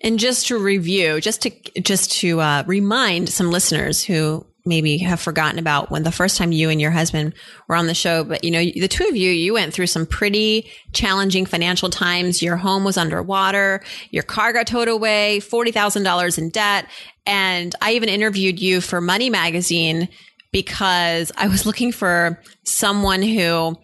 And 0.00 0.18
just 0.18 0.46
to 0.48 0.58
review, 0.58 1.20
just 1.20 1.42
to 1.42 1.50
just 1.80 2.12
to 2.20 2.40
uh, 2.40 2.64
remind 2.66 3.28
some 3.28 3.50
listeners 3.50 4.02
who 4.02 4.46
maybe 4.66 4.98
have 4.98 5.20
forgotten 5.20 5.58
about 5.58 5.90
when 5.90 6.04
the 6.04 6.12
first 6.12 6.38
time 6.38 6.50
you 6.50 6.70
and 6.70 6.80
your 6.80 6.90
husband 6.90 7.34
were 7.68 7.76
on 7.76 7.86
the 7.86 7.94
show, 7.94 8.24
but 8.24 8.42
you 8.44 8.50
know, 8.50 8.60
the 8.60 8.88
two 8.88 9.04
of 9.04 9.16
you, 9.16 9.30
you 9.30 9.52
went 9.52 9.74
through 9.74 9.86
some 9.86 10.06
pretty 10.06 10.70
challenging 10.92 11.44
financial 11.44 11.90
times. 11.90 12.42
Your 12.42 12.56
home 12.56 12.82
was 12.82 12.96
underwater. 12.96 13.82
Your 14.10 14.22
car 14.22 14.52
got 14.52 14.66
towed 14.66 14.88
away, 14.88 15.40
$40,000 15.40 16.38
in 16.38 16.48
debt. 16.48 16.86
And 17.26 17.74
I 17.82 17.92
even 17.92 18.08
interviewed 18.08 18.58
you 18.58 18.80
for 18.80 19.00
Money 19.00 19.28
Magazine 19.28 20.08
because 20.50 21.30
I 21.36 21.48
was 21.48 21.66
looking 21.66 21.92
for 21.92 22.40
someone 22.64 23.22
who 23.22 23.76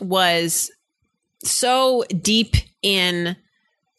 was 0.00 0.70
so 1.42 2.04
deep 2.22 2.54
in 2.82 3.36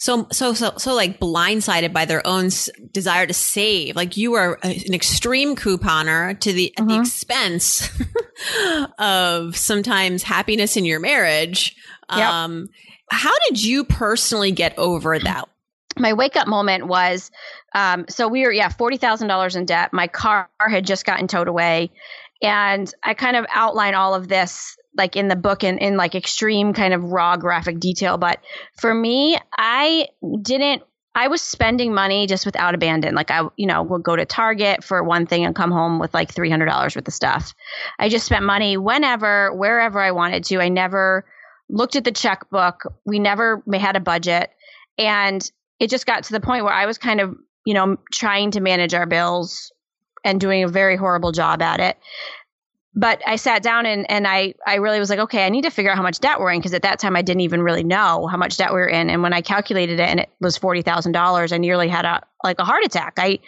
so 0.03 0.25
so 0.31 0.53
so 0.55 0.73
so 0.77 0.95
like 0.95 1.19
blindsided 1.19 1.93
by 1.93 2.05
their 2.05 2.25
own 2.25 2.45
s- 2.47 2.69
desire 2.91 3.27
to 3.27 3.33
save 3.33 3.95
like 3.95 4.17
you 4.17 4.33
are 4.33 4.57
a, 4.63 4.67
an 4.67 4.93
extreme 4.95 5.55
couponer 5.55 6.39
to 6.39 6.51
the 6.51 6.73
at 6.77 6.87
the 6.87 6.93
Mhm. 6.93 7.01
expense 7.01 7.87
of 8.99 9.55
sometimes 9.55 10.23
happiness 10.23 10.75
in 10.77 10.85
your 10.85 10.99
marriage 10.99 11.75
Yep. 12.15 12.29
um 12.29 12.67
how 13.09 13.33
did 13.49 13.63
you 13.63 13.83
personally 13.85 14.51
get 14.51 14.77
over 14.77 15.17
that 15.23 15.47
my 15.97 16.13
wake 16.13 16.35
up 16.35 16.47
moment 16.47 16.87
was 16.87 17.29
um, 17.75 18.05
so 18.09 18.27
we 18.27 18.41
were 18.43 18.51
yeah 18.51 18.69
forty 18.69 18.97
thousand 18.97 19.27
dollars 19.29 19.55
in 19.55 19.65
debt. 19.65 19.93
My 19.93 20.07
car 20.07 20.49
had 20.59 20.85
just 20.85 21.05
gotten 21.05 21.27
towed 21.27 21.47
away, 21.47 21.89
and 22.41 22.93
I 23.01 23.13
kind 23.13 23.37
of 23.37 23.45
outline 23.53 23.93
all 23.93 24.13
of 24.13 24.27
this 24.27 24.75
like 24.95 25.15
in 25.15 25.27
the 25.27 25.35
book 25.35 25.63
in 25.63 25.77
in 25.77 25.97
like 25.97 26.15
extreme 26.15 26.73
kind 26.73 26.93
of 26.93 27.03
raw 27.03 27.37
graphic 27.37 27.79
detail. 27.79 28.17
But 28.17 28.39
for 28.77 28.93
me, 28.93 29.37
I 29.57 30.07
didn't. 30.41 30.83
I 31.13 31.27
was 31.27 31.41
spending 31.41 31.93
money 31.93 32.25
just 32.25 32.45
without 32.45 32.73
abandon. 32.73 33.15
Like 33.15 33.31
I, 33.31 33.43
you 33.57 33.67
know, 33.67 33.83
would 33.83 34.03
go 34.03 34.15
to 34.15 34.25
Target 34.25 34.83
for 34.83 35.03
one 35.03 35.25
thing 35.25 35.43
and 35.43 35.53
come 35.55 35.71
home 35.71 35.99
with 35.99 36.13
like 36.13 36.31
three 36.33 36.49
hundred 36.49 36.67
dollars 36.67 36.95
worth 36.95 37.07
of 37.07 37.13
stuff. 37.13 37.53
I 37.99 38.09
just 38.09 38.25
spent 38.25 38.45
money 38.45 38.77
whenever, 38.77 39.53
wherever 39.53 39.99
I 39.99 40.11
wanted 40.11 40.45
to. 40.45 40.61
I 40.61 40.69
never 40.69 41.25
looked 41.69 41.95
at 41.95 42.03
the 42.03 42.11
checkbook. 42.11 42.83
We 43.05 43.19
never 43.19 43.61
had 43.73 43.95
a 43.95 44.01
budget, 44.01 44.51
and 44.97 45.41
it 45.79 45.89
just 45.89 46.05
got 46.05 46.25
to 46.25 46.33
the 46.33 46.39
point 46.39 46.63
where 46.63 46.73
I 46.73 46.85
was 46.85 46.97
kind 46.97 47.19
of, 47.19 47.35
you 47.65 47.73
know, 47.73 47.97
trying 48.13 48.51
to 48.51 48.61
manage 48.61 48.93
our 48.93 49.05
bills 49.05 49.71
and 50.23 50.39
doing 50.39 50.63
a 50.63 50.67
very 50.67 50.95
horrible 50.95 51.31
job 51.31 51.61
at 51.61 51.79
it. 51.79 51.97
But 52.93 53.21
I 53.25 53.37
sat 53.37 53.63
down 53.63 53.85
and, 53.85 54.09
and 54.11 54.27
I, 54.27 54.53
I 54.67 54.75
really 54.75 54.99
was 54.99 55.09
like, 55.09 55.19
okay, 55.19 55.45
I 55.45 55.49
need 55.49 55.63
to 55.63 55.69
figure 55.69 55.89
out 55.91 55.97
how 55.97 56.03
much 56.03 56.19
debt 56.19 56.39
we're 56.39 56.51
in 56.51 56.59
because 56.59 56.73
at 56.73 56.81
that 56.81 56.99
time 56.99 57.15
I 57.15 57.21
didn't 57.21 57.41
even 57.41 57.61
really 57.61 57.83
know 57.83 58.27
how 58.27 58.37
much 58.37 58.57
debt 58.57 58.73
we 58.73 58.79
were 58.79 58.87
in. 58.87 59.09
And 59.09 59.23
when 59.23 59.33
I 59.33 59.41
calculated 59.41 59.99
it 59.99 60.09
and 60.09 60.19
it 60.19 60.29
was 60.41 60.57
forty 60.57 60.81
thousand 60.81 61.13
dollars, 61.13 61.53
I 61.53 61.57
nearly 61.57 61.87
had 61.87 62.03
a 62.03 62.21
like 62.43 62.59
a 62.59 62.65
heart 62.65 62.83
attack. 62.83 63.13
I 63.17 63.39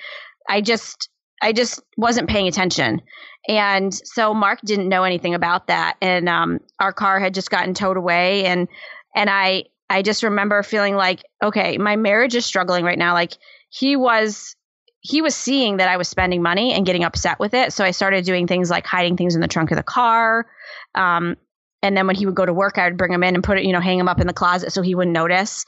I 0.47 0.61
just 0.61 1.09
I 1.41 1.51
just 1.51 1.81
wasn't 1.97 2.29
paying 2.29 2.47
attention. 2.47 3.01
And 3.49 3.93
so 3.93 4.33
Mark 4.33 4.59
didn't 4.63 4.87
know 4.87 5.03
anything 5.03 5.33
about 5.33 5.67
that. 5.67 5.97
And 6.01 6.29
um, 6.29 6.59
our 6.79 6.93
car 6.93 7.19
had 7.19 7.33
just 7.33 7.51
gotten 7.51 7.73
towed 7.73 7.97
away 7.97 8.45
and 8.45 8.69
and 9.13 9.29
I 9.29 9.65
I 9.89 10.01
just 10.01 10.23
remember 10.23 10.63
feeling 10.63 10.95
like, 10.95 11.23
okay, 11.43 11.77
my 11.77 11.97
marriage 11.97 12.35
is 12.35 12.45
struggling 12.45 12.85
right 12.85 12.97
now. 12.97 13.13
Like 13.13 13.33
he 13.69 13.95
was 13.95 14.55
he 15.03 15.21
was 15.21 15.35
seeing 15.35 15.77
that 15.77 15.89
I 15.89 15.97
was 15.97 16.07
spending 16.07 16.41
money 16.41 16.73
and 16.73 16.85
getting 16.85 17.03
upset 17.03 17.37
with 17.37 17.53
it. 17.53 17.73
So 17.73 17.83
I 17.83 17.91
started 17.91 18.23
doing 18.23 18.47
things 18.47 18.69
like 18.69 18.87
hiding 18.87 19.17
things 19.17 19.35
in 19.35 19.41
the 19.41 19.49
trunk 19.49 19.69
of 19.71 19.77
the 19.77 19.83
car. 19.83 20.47
Um, 20.95 21.35
and 21.81 21.97
then 21.97 22.07
when 22.07 22.15
he 22.15 22.25
would 22.25 22.35
go 22.35 22.45
to 22.45 22.53
work, 22.53 22.77
I 22.77 22.85
would 22.85 22.95
bring 22.95 23.11
him 23.11 23.21
in 23.23 23.35
and 23.35 23.43
put 23.43 23.57
it, 23.57 23.65
you 23.65 23.73
know, 23.73 23.81
hang 23.81 23.99
him 23.99 24.07
up 24.07 24.21
in 24.21 24.27
the 24.27 24.33
closet 24.33 24.71
so 24.71 24.81
he 24.81 24.95
wouldn't 24.95 25.13
notice. 25.13 25.65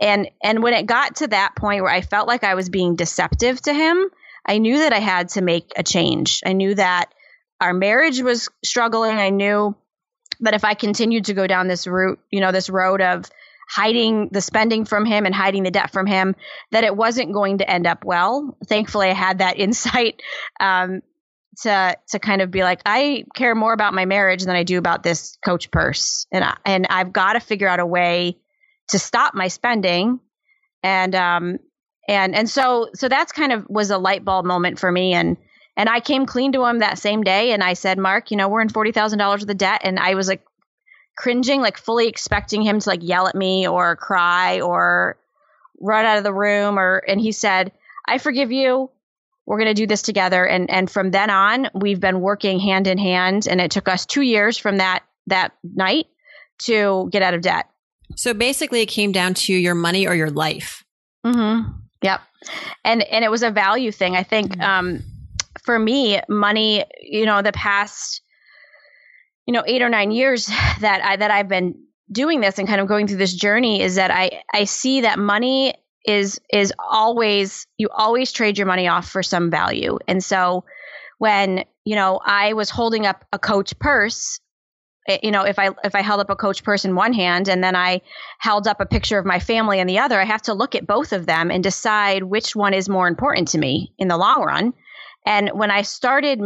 And 0.00 0.30
and 0.42 0.62
when 0.62 0.72
it 0.72 0.86
got 0.86 1.16
to 1.16 1.28
that 1.28 1.54
point 1.54 1.82
where 1.82 1.92
I 1.92 2.00
felt 2.00 2.26
like 2.26 2.44
I 2.44 2.54
was 2.54 2.70
being 2.70 2.96
deceptive 2.96 3.60
to 3.62 3.74
him, 3.74 4.08
I 4.46 4.56
knew 4.56 4.78
that 4.78 4.94
I 4.94 5.00
had 5.00 5.28
to 5.30 5.42
make 5.42 5.72
a 5.76 5.82
change. 5.82 6.40
I 6.46 6.54
knew 6.54 6.74
that 6.74 7.12
our 7.60 7.74
marriage 7.74 8.22
was 8.22 8.48
struggling. 8.64 9.18
I 9.18 9.28
knew 9.28 9.76
that 10.40 10.54
if 10.54 10.64
I 10.64 10.72
continued 10.72 11.26
to 11.26 11.34
go 11.34 11.46
down 11.46 11.68
this 11.68 11.86
route, 11.86 12.20
you 12.30 12.40
know, 12.40 12.52
this 12.52 12.70
road 12.70 13.02
of 13.02 13.26
hiding 13.68 14.28
the 14.32 14.40
spending 14.40 14.84
from 14.84 15.04
him 15.04 15.26
and 15.26 15.34
hiding 15.34 15.62
the 15.62 15.70
debt 15.70 15.90
from 15.90 16.06
him, 16.06 16.34
that 16.70 16.84
it 16.84 16.96
wasn't 16.96 17.32
going 17.32 17.58
to 17.58 17.70
end 17.70 17.86
up 17.86 18.04
well. 18.04 18.56
Thankfully, 18.66 19.08
I 19.08 19.14
had 19.14 19.38
that 19.38 19.58
insight 19.58 20.22
um, 20.58 21.02
to 21.62 21.96
to 22.08 22.18
kind 22.18 22.40
of 22.40 22.50
be 22.50 22.62
like, 22.62 22.80
I 22.86 23.24
care 23.34 23.54
more 23.54 23.72
about 23.72 23.94
my 23.94 24.04
marriage 24.04 24.44
than 24.44 24.56
I 24.56 24.62
do 24.62 24.78
about 24.78 25.02
this 25.02 25.36
coach 25.44 25.70
purse, 25.70 26.26
and 26.32 26.44
I, 26.44 26.56
and 26.64 26.86
I've 26.88 27.12
got 27.12 27.34
to 27.34 27.40
figure 27.40 27.68
out 27.68 27.80
a 27.80 27.86
way 27.86 28.38
to 28.88 28.98
stop 28.98 29.34
my 29.34 29.48
spending, 29.48 30.20
and 30.82 31.14
um 31.14 31.58
and 32.08 32.34
and 32.34 32.48
so 32.48 32.88
so 32.94 33.08
that's 33.08 33.32
kind 33.32 33.52
of 33.52 33.66
was 33.68 33.90
a 33.90 33.98
light 33.98 34.24
bulb 34.24 34.46
moment 34.46 34.78
for 34.78 34.90
me, 34.90 35.12
and 35.12 35.36
and 35.76 35.88
I 35.88 36.00
came 36.00 36.26
clean 36.26 36.52
to 36.52 36.64
him 36.64 36.78
that 36.78 36.98
same 36.98 37.22
day, 37.22 37.52
and 37.52 37.62
I 37.62 37.74
said, 37.74 37.98
Mark, 37.98 38.30
you 38.30 38.36
know, 38.36 38.48
we're 38.48 38.62
in 38.62 38.68
forty 38.68 38.92
thousand 38.92 39.18
dollars 39.18 39.42
of 39.42 39.48
the 39.48 39.54
debt, 39.54 39.82
and 39.84 39.98
I 39.98 40.14
was 40.14 40.26
like 40.26 40.42
cringing, 41.18 41.60
like 41.60 41.76
fully 41.76 42.08
expecting 42.08 42.62
him 42.62 42.80
to 42.80 42.88
like 42.88 43.02
yell 43.02 43.26
at 43.26 43.34
me 43.34 43.66
or 43.66 43.96
cry 43.96 44.60
or 44.60 45.18
run 45.80 46.04
out 46.04 46.18
of 46.18 46.24
the 46.24 46.32
room 46.32 46.78
or 46.78 47.02
and 47.06 47.20
he 47.20 47.32
said, 47.32 47.72
I 48.06 48.18
forgive 48.18 48.52
you. 48.52 48.90
We're 49.46 49.58
going 49.58 49.68
to 49.68 49.74
do 49.74 49.86
this 49.86 50.02
together 50.02 50.44
and 50.46 50.70
and 50.70 50.90
from 50.90 51.10
then 51.10 51.30
on 51.30 51.68
we've 51.74 52.00
been 52.00 52.20
working 52.20 52.60
hand 52.60 52.86
in 52.86 52.98
hand 52.98 53.48
and 53.48 53.60
it 53.60 53.70
took 53.70 53.88
us 53.88 54.06
2 54.06 54.22
years 54.22 54.58
from 54.58 54.78
that 54.78 55.02
that 55.26 55.52
night 55.62 56.06
to 56.60 57.08
get 57.10 57.22
out 57.22 57.34
of 57.34 57.40
debt. 57.40 57.66
so 58.14 58.34
basically 58.34 58.82
it 58.82 58.86
came 58.86 59.12
down 59.12 59.32
to 59.32 59.54
your 59.54 59.74
money 59.74 60.06
or 60.06 60.14
your 60.14 60.30
life 60.30 60.84
Mm-hmm. 61.26 61.70
Yep. 62.02 62.20
And 62.84 63.02
and 63.02 63.24
it 63.24 63.30
was 63.30 63.42
a 63.42 63.50
value 63.50 63.92
thing. 63.92 64.16
I 64.16 64.22
think 64.22 64.58
um, 64.60 65.02
for 65.62 65.78
me, 65.78 66.20
money. 66.28 66.84
You 67.02 67.26
know, 67.26 67.42
the 67.42 67.52
past, 67.52 68.22
you 69.48 69.54
know, 69.54 69.64
eight 69.66 69.80
or 69.80 69.88
nine 69.88 70.10
years 70.10 70.46
that 70.80 71.00
I 71.02 71.16
that 71.16 71.30
I've 71.30 71.48
been 71.48 71.74
doing 72.12 72.40
this 72.40 72.58
and 72.58 72.68
kind 72.68 72.82
of 72.82 72.86
going 72.86 73.06
through 73.06 73.16
this 73.16 73.34
journey 73.34 73.80
is 73.80 73.94
that 73.94 74.10
I 74.10 74.42
I 74.52 74.64
see 74.64 75.00
that 75.00 75.18
money 75.18 75.74
is 76.04 76.38
is 76.52 76.70
always 76.78 77.66
you 77.78 77.88
always 77.88 78.30
trade 78.30 78.58
your 78.58 78.66
money 78.66 78.88
off 78.88 79.08
for 79.08 79.22
some 79.22 79.50
value. 79.50 79.98
And 80.06 80.22
so 80.22 80.64
when 81.16 81.64
you 81.86 81.96
know 81.96 82.20
I 82.22 82.52
was 82.52 82.68
holding 82.68 83.06
up 83.06 83.24
a 83.32 83.38
Coach 83.38 83.78
purse 83.78 84.38
it- 85.06 85.24
you 85.24 85.30
know 85.30 85.44
if 85.44 85.58
i 85.58 85.70
if 85.82 85.94
i 85.94 86.02
held 86.02 86.20
up 86.20 86.30
a 86.30 86.36
coach 86.36 86.62
purse 86.62 86.84
in 86.84 86.94
one 86.94 87.12
hand 87.14 87.48
and 87.48 87.64
then 87.64 87.74
i 87.74 88.00
held 88.38 88.68
up 88.68 88.80
a 88.80 88.86
picture 88.86 89.18
of 89.18 89.24
my 89.24 89.40
family 89.40 89.78
in 89.80 89.86
the 89.86 89.98
other 89.98 90.20
i 90.20 90.24
have 90.24 90.42
to 90.42 90.54
look 90.54 90.74
at 90.74 90.86
both 90.86 91.12
of 91.12 91.26
them 91.26 91.50
and 91.50 91.64
decide 91.64 92.22
which 92.22 92.54
one 92.54 92.74
is 92.74 92.88
more 92.88 93.08
important 93.08 93.48
to 93.48 93.58
me 93.58 93.92
in 93.98 94.08
the 94.08 94.18
long 94.18 94.42
run 94.42 94.74
and 95.26 95.50
when 95.54 95.70
i 95.70 95.82
started 95.82 96.40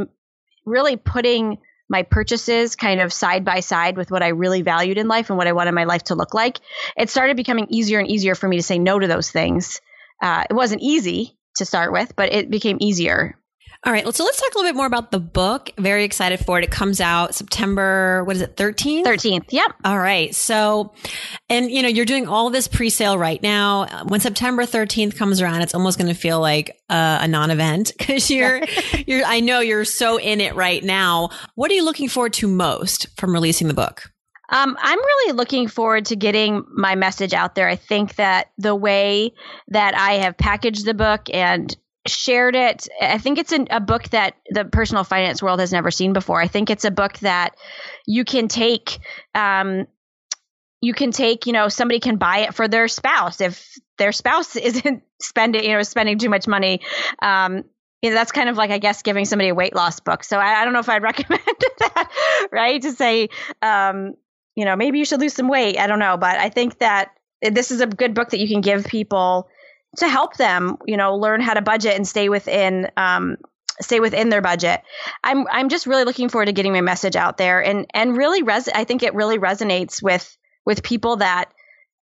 really 0.64 0.96
putting 0.96 1.58
my 1.88 2.02
purchases 2.02 2.76
kind 2.76 3.00
of 3.00 3.12
side 3.12 3.44
by 3.44 3.60
side 3.60 3.96
with 3.96 4.10
what 4.10 4.22
i 4.22 4.28
really 4.28 4.62
valued 4.62 4.98
in 4.98 5.08
life 5.08 5.30
and 5.30 5.36
what 5.36 5.46
i 5.46 5.52
wanted 5.52 5.72
my 5.72 5.84
life 5.84 6.04
to 6.04 6.14
look 6.14 6.34
like 6.34 6.60
it 6.96 7.10
started 7.10 7.36
becoming 7.36 7.66
easier 7.70 7.98
and 7.98 8.10
easier 8.10 8.34
for 8.34 8.48
me 8.48 8.56
to 8.56 8.62
say 8.62 8.78
no 8.78 8.98
to 8.98 9.06
those 9.06 9.30
things. 9.30 9.80
Uh, 10.20 10.44
it 10.48 10.54
wasn't 10.54 10.80
easy 10.80 11.36
to 11.56 11.64
start 11.64 11.92
with 11.92 12.14
but 12.16 12.32
it 12.32 12.50
became 12.50 12.78
easier 12.80 13.36
all 13.84 13.92
right 13.92 14.04
so 14.14 14.24
let's 14.24 14.40
talk 14.40 14.54
a 14.54 14.58
little 14.58 14.70
bit 14.70 14.76
more 14.76 14.86
about 14.86 15.10
the 15.10 15.20
book 15.20 15.70
very 15.78 16.04
excited 16.04 16.38
for 16.38 16.58
it 16.58 16.64
it 16.64 16.70
comes 16.70 17.00
out 17.00 17.34
september 17.34 18.22
what 18.24 18.36
is 18.36 18.42
it 18.42 18.56
13th 18.56 19.04
13th 19.04 19.46
yep 19.50 19.72
All 19.84 19.98
right. 19.98 20.32
So, 20.34 20.92
and 21.48 21.70
you 21.70 21.82
know, 21.82 21.88
you're 21.88 22.04
doing 22.04 22.28
all 22.28 22.50
this 22.50 22.68
pre-sale 22.68 23.18
right 23.18 23.42
now. 23.42 24.04
When 24.06 24.20
September 24.20 24.62
13th 24.62 25.16
comes 25.16 25.40
around, 25.40 25.62
it's 25.62 25.74
almost 25.74 25.98
going 25.98 26.12
to 26.12 26.18
feel 26.18 26.40
like 26.40 26.70
uh, 26.88 27.18
a 27.20 27.28
non-event 27.28 27.92
because 27.98 28.30
you're, 28.30 28.62
you're, 29.06 29.24
I 29.24 29.40
know 29.40 29.60
you're 29.60 29.84
so 29.84 30.18
in 30.18 30.40
it 30.40 30.54
right 30.54 30.82
now. 30.84 31.30
What 31.56 31.70
are 31.70 31.74
you 31.74 31.84
looking 31.84 32.08
forward 32.08 32.32
to 32.34 32.46
most 32.46 33.08
from 33.18 33.32
releasing 33.32 33.66
the 33.68 33.74
book? 33.74 34.12
Um, 34.50 34.76
I'm 34.80 34.98
really 34.98 35.32
looking 35.32 35.66
forward 35.66 36.04
to 36.06 36.16
getting 36.16 36.64
my 36.70 36.94
message 36.94 37.32
out 37.32 37.54
there. 37.54 37.68
I 37.68 37.76
think 37.76 38.16
that 38.16 38.50
the 38.58 38.76
way 38.76 39.32
that 39.68 39.96
I 39.96 40.14
have 40.14 40.36
packaged 40.36 40.84
the 40.84 40.94
book 40.94 41.22
and 41.32 41.74
shared 42.06 42.56
it, 42.56 42.88
I 43.00 43.18
think 43.18 43.38
it's 43.38 43.52
an, 43.52 43.68
a 43.70 43.80
book 43.80 44.08
that 44.10 44.34
the 44.50 44.64
personal 44.64 45.04
finance 45.04 45.42
world 45.42 45.60
has 45.60 45.72
never 45.72 45.90
seen 45.90 46.12
before. 46.12 46.40
I 46.40 46.48
think 46.48 46.70
it's 46.70 46.84
a 46.84 46.90
book 46.90 47.18
that 47.18 47.56
you 48.06 48.24
can 48.24 48.48
take. 48.48 48.98
Um, 49.34 49.86
you 50.80 50.94
can 50.94 51.12
take, 51.12 51.46
you 51.46 51.52
know, 51.52 51.68
somebody 51.68 52.00
can 52.00 52.16
buy 52.16 52.38
it 52.38 52.54
for 52.54 52.66
their 52.66 52.88
spouse 52.88 53.40
if 53.40 53.78
their 53.98 54.12
spouse 54.12 54.56
isn't 54.56 55.02
spending, 55.20 55.64
you 55.64 55.76
know, 55.76 55.82
spending 55.82 56.18
too 56.18 56.28
much 56.28 56.48
money. 56.48 56.80
Um, 57.20 57.64
you 58.02 58.10
know, 58.10 58.16
that's 58.16 58.32
kind 58.32 58.48
of 58.48 58.56
like 58.56 58.70
I 58.70 58.78
guess 58.78 59.02
giving 59.02 59.24
somebody 59.24 59.50
a 59.50 59.54
weight 59.54 59.76
loss 59.76 60.00
book. 60.00 60.24
So 60.24 60.38
I, 60.38 60.60
I 60.60 60.64
don't 60.64 60.72
know 60.72 60.80
if 60.80 60.88
I'd 60.88 61.02
recommend 61.02 61.42
that, 61.78 62.10
right? 62.50 62.82
To 62.82 62.92
say, 62.92 63.28
um, 63.62 64.14
you 64.56 64.64
know, 64.64 64.74
maybe 64.74 64.98
you 64.98 65.04
should 65.04 65.20
lose 65.20 65.34
some 65.34 65.48
weight. 65.48 65.78
I 65.78 65.86
don't 65.86 66.00
know, 66.00 66.16
but 66.16 66.36
I 66.36 66.48
think 66.48 66.80
that 66.80 67.12
this 67.40 67.70
is 67.70 67.80
a 67.80 67.86
good 67.86 68.14
book 68.14 68.30
that 68.30 68.40
you 68.40 68.48
can 68.48 68.60
give 68.60 68.84
people 68.84 69.48
to 69.98 70.08
help 70.08 70.36
them, 70.36 70.78
you 70.86 70.96
know, 70.96 71.16
learn 71.16 71.40
how 71.40 71.54
to 71.54 71.62
budget 71.62 71.96
and 71.96 72.06
stay 72.06 72.28
within 72.28 72.90
um, 72.96 73.36
stay 73.80 74.00
within 74.00 74.28
their 74.28 74.42
budget. 74.42 74.82
I'm 75.22 75.46
I'm 75.50 75.68
just 75.68 75.86
really 75.86 76.04
looking 76.04 76.28
forward 76.28 76.46
to 76.46 76.52
getting 76.52 76.72
my 76.72 76.80
message 76.80 77.16
out 77.16 77.36
there 77.36 77.62
and 77.62 77.86
and 77.92 78.16
really 78.16 78.42
res- 78.42 78.68
I 78.68 78.84
think 78.84 79.02
it 79.02 79.14
really 79.14 79.38
resonates 79.38 80.02
with 80.02 80.36
with 80.64 80.82
people 80.82 81.16
that 81.16 81.52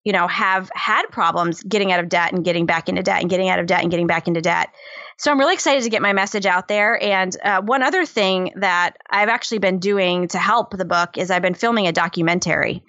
you 0.03 0.13
know 0.13 0.27
have 0.27 0.69
had 0.73 1.05
problems 1.07 1.61
getting 1.63 1.91
out 1.91 1.99
of 1.99 2.09
debt 2.09 2.33
and 2.33 2.43
getting 2.43 2.65
back 2.65 2.89
into 2.89 3.03
debt 3.03 3.21
and 3.21 3.29
getting 3.29 3.49
out 3.49 3.59
of 3.59 3.67
debt 3.67 3.81
and 3.81 3.91
getting 3.91 4.07
back 4.07 4.27
into 4.27 4.41
debt. 4.41 4.69
So 5.17 5.31
I'm 5.31 5.39
really 5.39 5.53
excited 5.53 5.83
to 5.83 5.89
get 5.89 6.01
my 6.01 6.13
message 6.13 6.45
out 6.45 6.67
there. 6.67 7.01
And 7.01 7.35
uh, 7.41 7.61
one 7.61 7.83
other 7.83 8.05
thing 8.05 8.51
that 8.57 8.97
I've 9.09 9.29
actually 9.29 9.59
been 9.59 9.79
doing 9.79 10.27
to 10.29 10.37
help 10.37 10.71
the 10.71 10.85
book 10.85 11.17
is 11.17 11.31
I've 11.31 11.41
been 11.41 11.53
filming 11.53 11.87
a 11.87 11.93
documentary 11.93 12.83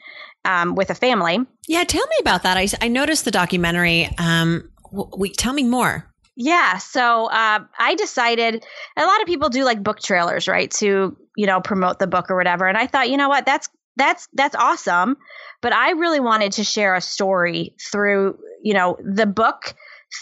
um, 0.45 0.75
with 0.75 0.91
a 0.91 0.95
family. 0.95 1.39
Yeah, 1.69 1.85
tell 1.85 2.05
me 2.07 2.17
about 2.21 2.43
that. 2.43 2.57
I, 2.57 2.69
I 2.81 2.89
noticed 2.89 3.25
the 3.25 3.31
documentary. 3.31 4.09
Um, 4.19 4.71
we 5.17 5.31
tell 5.31 5.53
me 5.53 5.65
more. 5.65 6.13
Yeah, 6.37 6.77
so 6.79 7.27
uh, 7.27 7.61
I 7.79 7.95
decided 7.95 8.65
a 8.97 9.05
lot 9.05 9.21
of 9.23 9.27
people 9.27 9.49
do 9.49 9.65
like 9.65 9.83
book 9.83 10.01
trailers, 10.01 10.47
right, 10.47 10.71
to 10.73 11.17
you 11.37 11.47
know 11.47 11.61
promote 11.61 11.99
the 11.99 12.07
book 12.07 12.31
or 12.31 12.37
whatever. 12.37 12.67
And 12.67 12.77
I 12.77 12.87
thought, 12.87 13.09
you 13.09 13.17
know 13.17 13.29
what, 13.29 13.47
that's 13.47 13.69
that's 13.97 14.29
that's 14.35 14.55
awesome, 14.55 15.17
but 15.63 15.73
I 15.73 15.93
really 15.93 16.21
wanted 16.21 16.53
to 16.53 16.65
share 16.65 16.95
a 16.95 17.01
story 17.01 17.75
through 17.91 18.39
you 18.63 18.75
know 18.75 18.99
the 19.03 19.27
book 19.27 19.75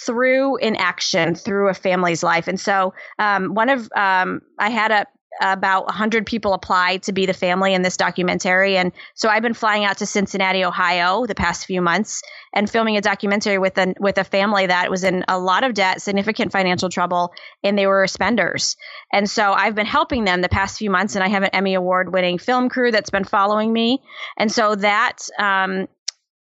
through 0.04 0.56
in 0.58 0.76
action 0.76 1.34
through 1.34 1.68
a 1.68 1.74
family's 1.74 2.22
life. 2.22 2.48
And 2.48 2.58
so 2.58 2.94
um, 3.18 3.54
one 3.54 3.68
of 3.68 3.88
um, 3.96 4.40
I 4.58 4.70
had 4.70 4.90
a 4.90 5.06
about 5.40 5.86
100 5.86 6.26
people 6.26 6.52
apply 6.52 6.98
to 6.98 7.12
be 7.12 7.26
the 7.26 7.32
family 7.32 7.74
in 7.74 7.82
this 7.82 7.96
documentary. 7.96 8.76
And 8.76 8.92
so 9.14 9.28
I've 9.28 9.42
been 9.42 9.54
flying 9.54 9.84
out 9.84 9.98
to 9.98 10.06
Cincinnati, 10.06 10.64
Ohio 10.64 11.26
the 11.26 11.34
past 11.34 11.66
few 11.66 11.80
months 11.80 12.22
and 12.54 12.70
filming 12.70 12.96
a 12.96 13.00
documentary 13.00 13.58
with 13.58 13.76
a, 13.78 13.94
with 13.98 14.18
a 14.18 14.24
family 14.24 14.66
that 14.66 14.90
was 14.90 15.04
in 15.04 15.24
a 15.28 15.38
lot 15.38 15.64
of 15.64 15.74
debt, 15.74 16.00
significant 16.00 16.52
financial 16.52 16.88
trouble, 16.88 17.32
and 17.62 17.76
they 17.76 17.86
were 17.86 18.06
spenders. 18.06 18.76
And 19.12 19.28
so 19.28 19.52
I've 19.52 19.74
been 19.74 19.86
helping 19.86 20.24
them 20.24 20.40
the 20.40 20.48
past 20.48 20.78
few 20.78 20.90
months, 20.90 21.14
and 21.14 21.24
I 21.24 21.28
have 21.28 21.42
an 21.42 21.50
Emmy 21.52 21.74
Award 21.74 22.12
winning 22.12 22.38
film 22.38 22.68
crew 22.68 22.90
that's 22.90 23.10
been 23.10 23.24
following 23.24 23.72
me. 23.72 24.02
And 24.38 24.50
so 24.50 24.74
that, 24.76 25.18
um, 25.38 25.88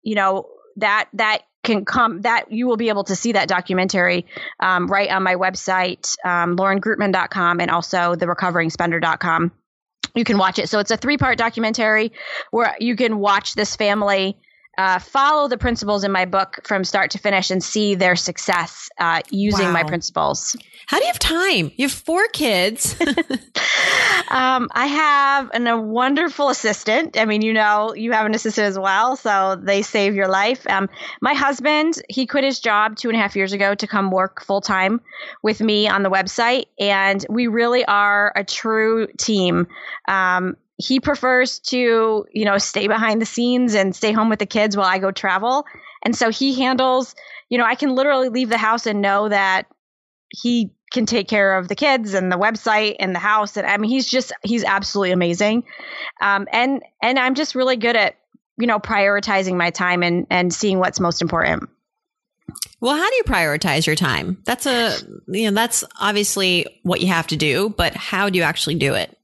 you 0.02 0.14
know, 0.14 0.48
that, 0.76 1.08
that 1.14 1.42
can 1.62 1.84
come 1.84 2.22
that 2.22 2.50
you 2.50 2.66
will 2.66 2.76
be 2.76 2.88
able 2.88 3.04
to 3.04 3.14
see 3.14 3.32
that 3.32 3.48
documentary 3.48 4.26
um, 4.60 4.86
right 4.86 5.10
on 5.10 5.22
my 5.22 5.36
website 5.36 6.16
um, 6.24 6.56
laurengreutman.com 6.56 7.60
and 7.60 7.70
also 7.70 8.14
the 8.14 8.26
recovering-spender.com 8.26 9.52
you 10.14 10.24
can 10.24 10.38
watch 10.38 10.58
it. 10.58 10.68
So 10.68 10.78
it's 10.78 10.90
a 10.90 10.96
three 10.96 11.16
part 11.16 11.38
documentary 11.38 12.12
where 12.50 12.76
you 12.78 12.96
can 12.96 13.18
watch 13.18 13.54
this 13.54 13.76
family 13.76 14.38
uh, 14.78 14.98
follow 14.98 15.48
the 15.48 15.58
principles 15.58 16.04
in 16.04 16.10
my 16.10 16.24
book 16.24 16.60
from 16.64 16.84
start 16.84 17.10
to 17.10 17.18
finish 17.18 17.50
and 17.50 17.62
see 17.62 17.94
their 17.94 18.16
success 18.16 18.88
uh, 18.98 19.20
using 19.30 19.66
wow. 19.66 19.72
my 19.72 19.84
principles. 19.84 20.56
How 20.86 20.98
do 20.98 21.04
you 21.04 21.08
have 21.08 21.18
time? 21.18 21.72
You 21.76 21.88
have 21.88 21.92
four 21.92 22.26
kids. 22.28 22.96
um, 24.30 24.68
I 24.72 24.86
have 24.86 25.50
an, 25.52 25.66
a 25.66 25.80
wonderful 25.80 26.48
assistant. 26.48 27.18
I 27.18 27.24
mean, 27.24 27.42
you 27.42 27.52
know, 27.52 27.94
you 27.94 28.12
have 28.12 28.26
an 28.26 28.34
assistant 28.34 28.66
as 28.66 28.78
well, 28.78 29.16
so 29.16 29.56
they 29.62 29.82
save 29.82 30.14
your 30.14 30.28
life. 30.28 30.66
Um, 30.68 30.88
my 31.20 31.34
husband, 31.34 32.00
he 32.08 32.26
quit 32.26 32.44
his 32.44 32.58
job 32.58 32.96
two 32.96 33.08
and 33.08 33.16
a 33.16 33.20
half 33.20 33.36
years 33.36 33.52
ago 33.52 33.74
to 33.74 33.86
come 33.86 34.10
work 34.10 34.42
full 34.42 34.60
time 34.60 35.00
with 35.42 35.60
me 35.60 35.86
on 35.86 36.02
the 36.02 36.10
website, 36.10 36.66
and 36.78 37.24
we 37.28 37.46
really 37.46 37.84
are 37.84 38.32
a 38.34 38.44
true 38.44 39.06
team. 39.18 39.66
Um, 40.08 40.56
he 40.82 41.00
prefers 41.00 41.58
to, 41.60 42.26
you 42.32 42.44
know, 42.44 42.58
stay 42.58 42.88
behind 42.88 43.20
the 43.20 43.26
scenes 43.26 43.74
and 43.74 43.94
stay 43.94 44.12
home 44.12 44.28
with 44.28 44.38
the 44.38 44.46
kids 44.46 44.76
while 44.76 44.86
I 44.86 44.98
go 44.98 45.10
travel. 45.10 45.64
And 46.02 46.16
so 46.16 46.30
he 46.30 46.60
handles, 46.60 47.14
you 47.48 47.58
know, 47.58 47.64
I 47.64 47.74
can 47.74 47.94
literally 47.94 48.28
leave 48.28 48.48
the 48.48 48.58
house 48.58 48.86
and 48.86 49.00
know 49.00 49.28
that 49.28 49.66
he 50.30 50.72
can 50.92 51.06
take 51.06 51.28
care 51.28 51.56
of 51.56 51.68
the 51.68 51.74
kids 51.74 52.14
and 52.14 52.30
the 52.30 52.36
website 52.36 52.96
and 52.98 53.14
the 53.14 53.20
house. 53.20 53.56
And 53.56 53.66
I 53.66 53.76
mean, 53.76 53.90
he's 53.90 54.08
just, 54.08 54.32
he's 54.42 54.64
absolutely 54.64 55.12
amazing. 55.12 55.64
Um, 56.20 56.48
and, 56.52 56.82
and 57.02 57.18
I'm 57.18 57.34
just 57.34 57.54
really 57.54 57.76
good 57.76 57.96
at, 57.96 58.16
you 58.58 58.66
know, 58.66 58.78
prioritizing 58.78 59.54
my 59.54 59.70
time 59.70 60.02
and, 60.02 60.26
and 60.30 60.52
seeing 60.52 60.78
what's 60.78 61.00
most 61.00 61.22
important. 61.22 61.68
Well, 62.80 62.96
how 62.96 63.08
do 63.08 63.16
you 63.16 63.24
prioritize 63.24 63.86
your 63.86 63.96
time? 63.96 64.42
That's 64.44 64.66
a, 64.66 64.96
you 65.28 65.50
know, 65.50 65.54
that's 65.54 65.84
obviously 66.00 66.66
what 66.82 67.00
you 67.00 67.06
have 67.06 67.28
to 67.28 67.36
do, 67.36 67.72
but 67.76 67.94
how 67.94 68.28
do 68.28 68.36
you 68.36 68.42
actually 68.42 68.74
do 68.74 68.94
it? 68.94 69.16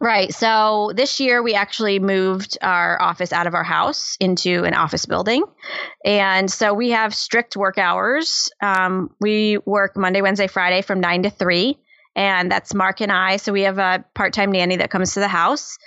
Right. 0.00 0.34
So 0.34 0.92
this 0.94 1.20
year 1.20 1.42
we 1.42 1.54
actually 1.54 1.98
moved 1.98 2.58
our 2.62 3.00
office 3.00 3.32
out 3.32 3.46
of 3.46 3.54
our 3.54 3.62
house 3.62 4.16
into 4.18 4.64
an 4.64 4.74
office 4.74 5.06
building. 5.06 5.44
And 6.04 6.50
so 6.50 6.74
we 6.74 6.90
have 6.90 7.14
strict 7.14 7.56
work 7.56 7.78
hours. 7.78 8.48
Um, 8.62 9.14
we 9.20 9.58
work 9.58 9.96
Monday, 9.96 10.20
Wednesday, 10.20 10.46
Friday 10.46 10.82
from 10.82 11.00
nine 11.00 11.22
to 11.22 11.30
three. 11.30 11.78
And 12.16 12.50
that's 12.50 12.74
Mark 12.74 13.00
and 13.00 13.10
I. 13.10 13.36
So 13.36 13.52
we 13.52 13.62
have 13.62 13.78
a 13.78 14.04
part 14.14 14.32
time 14.32 14.52
nanny 14.52 14.76
that 14.76 14.90
comes 14.90 15.14
to 15.14 15.20
the 15.20 15.28
house. 15.28 15.78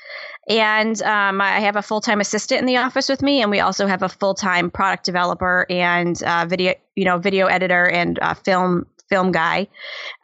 And 0.48 1.02
um, 1.02 1.42
I 1.42 1.60
have 1.60 1.76
a 1.76 1.82
full 1.82 2.02
time 2.02 2.22
assistant 2.22 2.60
in 2.60 2.66
the 2.66 2.78
office 2.78 3.10
with 3.10 3.22
me. 3.22 3.42
And 3.42 3.52
we 3.52 3.60
also 3.60 3.88
have 3.88 4.04
a 4.04 4.10
full 4.10 4.34
time 4.34 4.70
product 4.70 5.06
developer 5.06 5.66
and 5.70 6.22
uh, 6.24 6.46
video, 6.48 6.74
you 6.96 7.06
know, 7.06 7.18
video 7.18 7.48
editor 7.48 7.86
and 7.90 8.20
uh, 8.20 8.34
film 8.34 8.86
film 9.10 9.32
guy. 9.32 9.67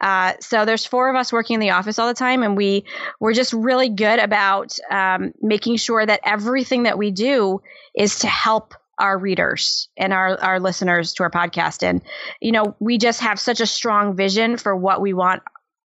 Uh, 0.00 0.34
so 0.40 0.64
there's 0.64 0.84
four 0.84 1.10
of 1.10 1.16
us 1.16 1.32
working 1.32 1.54
in 1.54 1.60
the 1.60 1.70
office 1.70 1.98
all 1.98 2.08
the 2.08 2.14
time, 2.14 2.42
and 2.42 2.56
we 2.56 2.84
we're 3.20 3.32
just 3.32 3.52
really 3.52 3.88
good 3.88 4.18
about 4.18 4.76
um, 4.90 5.32
making 5.40 5.76
sure 5.76 6.04
that 6.04 6.20
everything 6.24 6.84
that 6.84 6.98
we 6.98 7.10
do 7.10 7.60
is 7.94 8.20
to 8.20 8.26
help 8.26 8.74
our 8.98 9.18
readers 9.18 9.88
and 9.96 10.12
our, 10.12 10.38
our 10.40 10.60
listeners 10.60 11.14
to 11.14 11.24
our 11.24 11.30
podcast. 11.30 11.82
And, 11.82 12.02
you 12.40 12.52
know, 12.52 12.76
we 12.78 12.98
just 12.98 13.20
have 13.20 13.40
such 13.40 13.60
a 13.60 13.66
strong 13.66 14.16
vision 14.16 14.56
for 14.56 14.76
what 14.76 15.00
we 15.00 15.12
want 15.12 15.42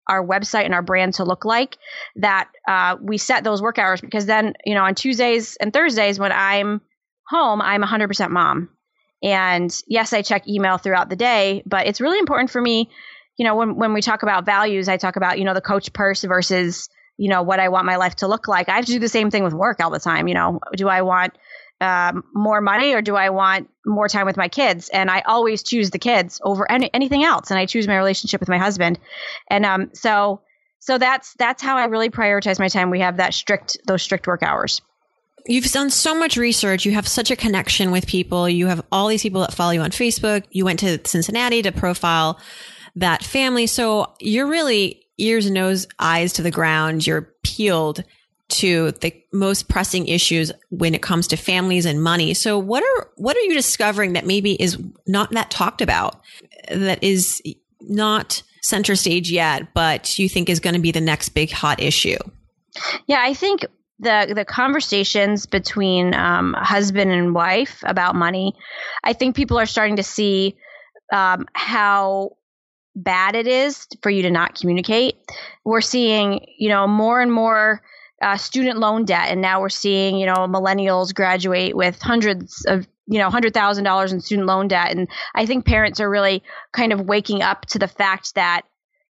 our 0.07 0.25
website 0.25 0.65
and 0.65 0.73
our 0.73 0.81
brand 0.81 1.13
to 1.15 1.23
look 1.23 1.45
like 1.45 1.77
that 2.15 2.49
uh, 2.67 2.97
we 2.99 3.17
set 3.17 3.43
those 3.43 3.61
work 3.61 3.77
hours 3.77 4.01
because 4.01 4.25
then, 4.25 4.53
you 4.65 4.73
know, 4.73 4.83
on 4.83 4.95
Tuesdays 4.95 5.55
and 5.57 5.71
Thursdays 5.71 6.19
when 6.19 6.31
I'm 6.31 6.81
home, 7.27 7.61
I'm 7.61 7.83
100% 7.83 8.29
mom. 8.31 8.69
And 9.21 9.75
yes, 9.87 10.13
I 10.13 10.21
check 10.21 10.47
email 10.47 10.77
throughout 10.77 11.09
the 11.09 11.15
day, 11.15 11.63
but 11.65 11.87
it's 11.87 11.99
really 11.99 12.19
important 12.19 12.51
for 12.51 12.61
me, 12.61 12.89
you 13.37 13.45
know, 13.45 13.55
when, 13.55 13.75
when 13.75 13.93
we 13.93 14.01
talk 14.01 14.23
about 14.23 14.45
values, 14.45 14.87
I 14.87 14.97
talk 14.97 15.15
about, 15.15 15.39
you 15.39 15.45
know, 15.45 15.53
the 15.53 15.61
coach 15.61 15.91
purse 15.93 16.23
versus, 16.23 16.89
you 17.17 17.29
know, 17.29 17.41
what 17.41 17.59
I 17.59 17.69
want 17.69 17.85
my 17.85 17.97
life 17.97 18.15
to 18.17 18.27
look 18.27 18.47
like. 18.47 18.69
I 18.69 18.75
have 18.75 18.85
to 18.85 18.91
do 18.91 18.99
the 18.99 19.09
same 19.09 19.29
thing 19.29 19.43
with 19.43 19.53
work 19.53 19.81
all 19.81 19.89
the 19.89 19.99
time. 19.99 20.27
You 20.27 20.35
know, 20.35 20.59
do 20.75 20.87
I 20.87 21.01
want 21.01 21.37
um, 21.81 22.23
more 22.33 22.61
money 22.61 22.93
or 22.93 23.01
do 23.01 23.15
I 23.15 23.29
want 23.29 23.69
more 23.85 24.07
time 24.07 24.25
with 24.25 24.37
my 24.37 24.47
kids? 24.47 24.89
And 24.89 25.09
I 25.09 25.21
always 25.21 25.63
choose 25.63 25.89
the 25.89 25.99
kids 25.99 26.39
over 26.43 26.69
any, 26.69 26.89
anything 26.93 27.23
else. 27.23 27.51
And 27.51 27.59
I 27.59 27.65
choose 27.65 27.87
my 27.87 27.97
relationship 27.97 28.39
with 28.39 28.49
my 28.49 28.57
husband. 28.57 28.99
And 29.49 29.65
um, 29.65 29.89
so, 29.93 30.41
so 30.79 30.97
that's 30.97 31.33
that's 31.37 31.61
how 31.61 31.77
I 31.77 31.85
really 31.85 32.09
prioritize 32.09 32.57
my 32.57 32.69
time. 32.69 32.89
We 32.89 33.01
have 33.01 33.17
that 33.17 33.33
strict 33.33 33.77
those 33.85 34.01
strict 34.01 34.27
work 34.27 34.43
hours 34.43 34.81
you've 35.49 35.71
done 35.71 35.89
so 35.89 36.15
much 36.15 36.37
research. 36.37 36.85
You 36.85 36.91
have 36.93 37.07
such 37.07 37.31
a 37.31 37.35
connection 37.35 37.91
with 37.91 38.05
people. 38.05 38.47
You 38.47 38.67
have 38.67 38.85
all 38.91 39.07
these 39.07 39.23
people 39.23 39.41
that 39.41 39.53
follow 39.53 39.71
you 39.71 39.81
on 39.81 39.89
Facebook. 39.89 40.45
You 40.51 40.63
went 40.63 40.79
to 40.79 40.99
Cincinnati 41.05 41.61
to 41.63 41.71
profile 41.71 42.39
that 42.95 43.23
family. 43.23 43.67
So 43.67 44.13
you're 44.19 44.47
really 44.47 45.05
ears, 45.17 45.47
and 45.47 45.55
nose, 45.55 45.87
eyes 45.99 46.33
to 46.33 46.41
the 46.41 46.51
ground. 46.51 47.05
You're 47.05 47.33
peeled 47.43 48.03
to 48.49 48.91
the 48.91 49.13
most 49.31 49.67
pressing 49.67 50.07
issues 50.07 50.51
when 50.69 50.95
it 50.95 51.01
comes 51.01 51.27
to 51.27 51.35
families 51.35 51.85
and 51.85 52.01
money. 52.01 52.33
So 52.33 52.57
what 52.57 52.83
are 52.83 53.09
what 53.15 53.35
are 53.35 53.41
you 53.41 53.53
discovering 53.53 54.13
that 54.13 54.25
maybe 54.25 54.53
is 54.53 54.77
not 55.07 55.31
that 55.31 55.51
talked 55.51 55.81
about 55.81 56.21
that 56.71 57.03
is 57.03 57.41
not 57.81 58.41
center 58.61 58.95
stage 58.95 59.31
yet, 59.31 59.73
but 59.73 60.17
you 60.17 60.27
think 60.29 60.49
is 60.49 60.59
going 60.59 60.73
to 60.73 60.81
be 60.81 60.91
the 60.91 61.01
next 61.01 61.29
big 61.29 61.51
hot 61.51 61.79
issue? 61.79 62.17
Yeah, 63.07 63.21
I 63.21 63.33
think 63.33 63.65
the 63.99 64.31
the 64.33 64.45
conversations 64.45 65.45
between 65.45 66.13
um, 66.13 66.55
husband 66.57 67.11
and 67.11 67.33
wife 67.33 67.83
about 67.85 68.15
money, 68.15 68.53
I 69.03 69.13
think 69.13 69.35
people 69.35 69.59
are 69.59 69.65
starting 69.65 69.97
to 69.97 70.03
see 70.03 70.55
um, 71.11 71.45
how 71.53 72.37
bad 72.95 73.35
it 73.35 73.47
is 73.47 73.87
for 74.01 74.09
you 74.09 74.23
to 74.23 74.31
not 74.31 74.55
communicate. 74.55 75.15
We're 75.63 75.81
seeing, 75.81 76.45
you 76.57 76.69
know, 76.69 76.87
more 76.87 77.21
and 77.21 77.31
more 77.31 77.81
uh, 78.21 78.37
student 78.37 78.79
loan 78.79 79.05
debt, 79.05 79.29
and 79.29 79.41
now 79.41 79.61
we're 79.61 79.69
seeing, 79.69 80.17
you 80.17 80.25
know, 80.25 80.47
millennials 80.47 81.13
graduate 81.13 81.75
with 81.75 82.01
hundreds 82.01 82.65
of 82.65 82.87
you 83.11 83.17
know, 83.17 83.31
hundred 83.31 83.55
thousand 83.55 83.85
dollars 83.85 84.13
in 84.13 84.21
student 84.21 84.47
loan 84.47 84.67
debt, 84.67 84.91
and 84.91 85.07
I 85.33 85.47
think 85.47 85.65
parents 85.65 85.99
are 85.99 86.09
really 86.09 86.43
kind 86.73 86.93
of 86.93 87.01
waking 87.01 87.41
up 87.41 87.65
to 87.67 87.79
the 87.79 87.87
fact 87.87 88.35
that 88.35 88.61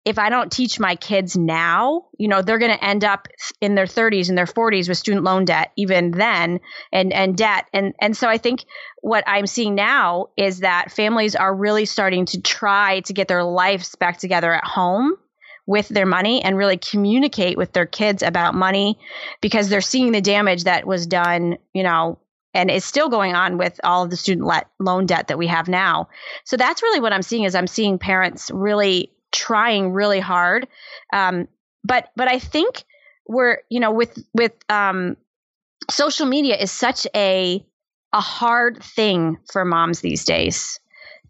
if 0.08 0.18
I 0.18 0.30
don't 0.30 0.50
teach 0.50 0.80
my 0.80 0.96
kids 0.96 1.36
now, 1.36 2.06
you 2.16 2.28
know, 2.28 2.40
they're 2.40 2.58
going 2.58 2.74
to 2.74 2.82
end 2.82 3.04
up 3.04 3.28
in 3.60 3.74
their 3.74 3.84
30s 3.84 4.30
and 4.30 4.38
their 4.38 4.46
40s 4.46 4.88
with 4.88 4.96
student 4.96 5.22
loan 5.22 5.44
debt 5.44 5.70
even 5.76 6.12
then 6.12 6.60
and 6.90 7.12
and 7.12 7.36
debt. 7.36 7.66
And 7.74 7.94
and 8.00 8.16
so 8.16 8.26
I 8.26 8.38
think 8.38 8.64
what 9.02 9.22
I'm 9.26 9.46
seeing 9.46 9.74
now 9.74 10.28
is 10.38 10.60
that 10.60 10.90
families 10.90 11.36
are 11.36 11.54
really 11.54 11.84
starting 11.84 12.24
to 12.26 12.40
try 12.40 13.00
to 13.00 13.12
get 13.12 13.28
their 13.28 13.44
lives 13.44 13.96
back 13.96 14.16
together 14.16 14.50
at 14.50 14.64
home 14.64 15.12
with 15.66 15.88
their 15.88 16.06
money 16.06 16.42
and 16.42 16.56
really 16.56 16.78
communicate 16.78 17.58
with 17.58 17.74
their 17.74 17.84
kids 17.84 18.22
about 18.22 18.54
money 18.54 18.98
because 19.42 19.68
they're 19.68 19.82
seeing 19.82 20.12
the 20.12 20.22
damage 20.22 20.64
that 20.64 20.86
was 20.86 21.06
done, 21.06 21.58
you 21.74 21.82
know, 21.82 22.18
and 22.54 22.70
is 22.70 22.82
still 22.82 23.10
going 23.10 23.34
on 23.34 23.58
with 23.58 23.78
all 23.84 24.04
of 24.04 24.08
the 24.08 24.16
student 24.16 24.46
let, 24.46 24.70
loan 24.78 25.04
debt 25.04 25.28
that 25.28 25.36
we 25.36 25.48
have 25.48 25.68
now. 25.68 26.08
So 26.44 26.56
that's 26.56 26.82
really 26.82 27.00
what 27.00 27.12
I'm 27.12 27.20
seeing 27.20 27.44
is 27.44 27.54
I'm 27.54 27.66
seeing 27.66 27.98
parents 27.98 28.50
really 28.50 29.12
trying 29.32 29.92
really 29.92 30.20
hard. 30.20 30.68
Um, 31.12 31.48
but 31.84 32.10
but 32.16 32.28
I 32.28 32.38
think 32.38 32.84
we're 33.26 33.58
you 33.68 33.80
know 33.80 33.92
with 33.92 34.18
with 34.34 34.52
um, 34.68 35.16
social 35.90 36.26
media 36.26 36.56
is 36.56 36.72
such 36.72 37.06
a 37.14 37.64
a 38.12 38.20
hard 38.20 38.82
thing 38.82 39.38
for 39.50 39.64
moms 39.64 40.00
these 40.00 40.24
days 40.24 40.80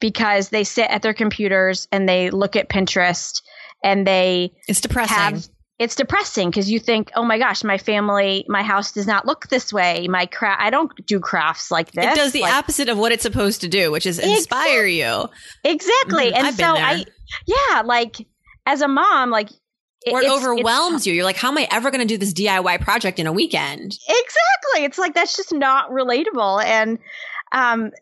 because 0.01 0.51
they 0.51 0.65
sit 0.65 0.89
at 0.91 1.03
their 1.03 1.15
computers 1.15 1.89
and 1.91 2.09
they 2.09 2.31
look 2.31 2.55
at 2.57 2.69
Pinterest 2.69 3.43
and 3.83 4.07
they 4.07 4.53
it's 4.69 4.81
depressing. 4.81 5.17
Have, 5.17 5.49
it's 5.79 5.95
depressing 5.95 6.51
because 6.51 6.71
you 6.71 6.81
think, 6.81 7.13
oh 7.15 7.25
my 7.25 7.39
gosh, 7.39 7.63
my 7.63 7.79
family, 7.79 8.45
my 8.49 8.63
house 8.63 8.93
does 8.93 9.07
not 9.07 9.27
look 9.27 9.49
this 9.49 9.73
way. 9.73 10.09
My 10.09 10.27
craft, 10.27 10.61
I 10.61 10.71
don't 10.71 10.91
do 11.07 11.21
crafts 11.21 11.71
like 11.71 11.93
this. 11.93 12.05
It 12.05 12.17
does 12.17 12.33
the 12.33 12.41
like, 12.41 12.53
opposite 12.53 12.89
of 12.89 12.99
what 12.99 13.13
it's 13.13 13.23
supposed 13.23 13.61
to 13.61 13.69
do, 13.69 13.93
which 13.93 14.05
is 14.05 14.19
inspire 14.19 14.85
exactly, 14.85 14.99
you. 14.99 15.29
Exactly. 15.65 16.33
Mm-hmm. 16.33 16.47
And 16.47 16.57
so 16.57 16.65
I, 16.65 17.05
yeah, 17.47 17.83
like 17.83 18.27
as 18.67 18.81
a 18.81 18.89
mom, 18.89 19.31
like 19.31 19.51
or 20.11 20.23
it 20.23 20.29
overwhelms 20.29 21.07
you. 21.07 21.15
You're 21.15 21.25
like, 21.25 21.37
how 21.37 21.49
am 21.49 21.59
I 21.59 21.69
ever 21.71 21.91
going 21.91 22.01
to 22.01 22.07
do 22.07 22.19
this 22.19 22.33
DIY 22.33 22.81
project 22.81 23.21
in 23.21 23.27
a 23.27 23.33
weekend? 23.33 23.99
Exactly. 24.09 24.85
It's 24.85 24.99
like 24.99 25.15
that's 25.15 25.37
just 25.37 25.53
not 25.53 25.91
relatable. 25.91 26.65
And 26.65 26.99
um, 27.53 27.93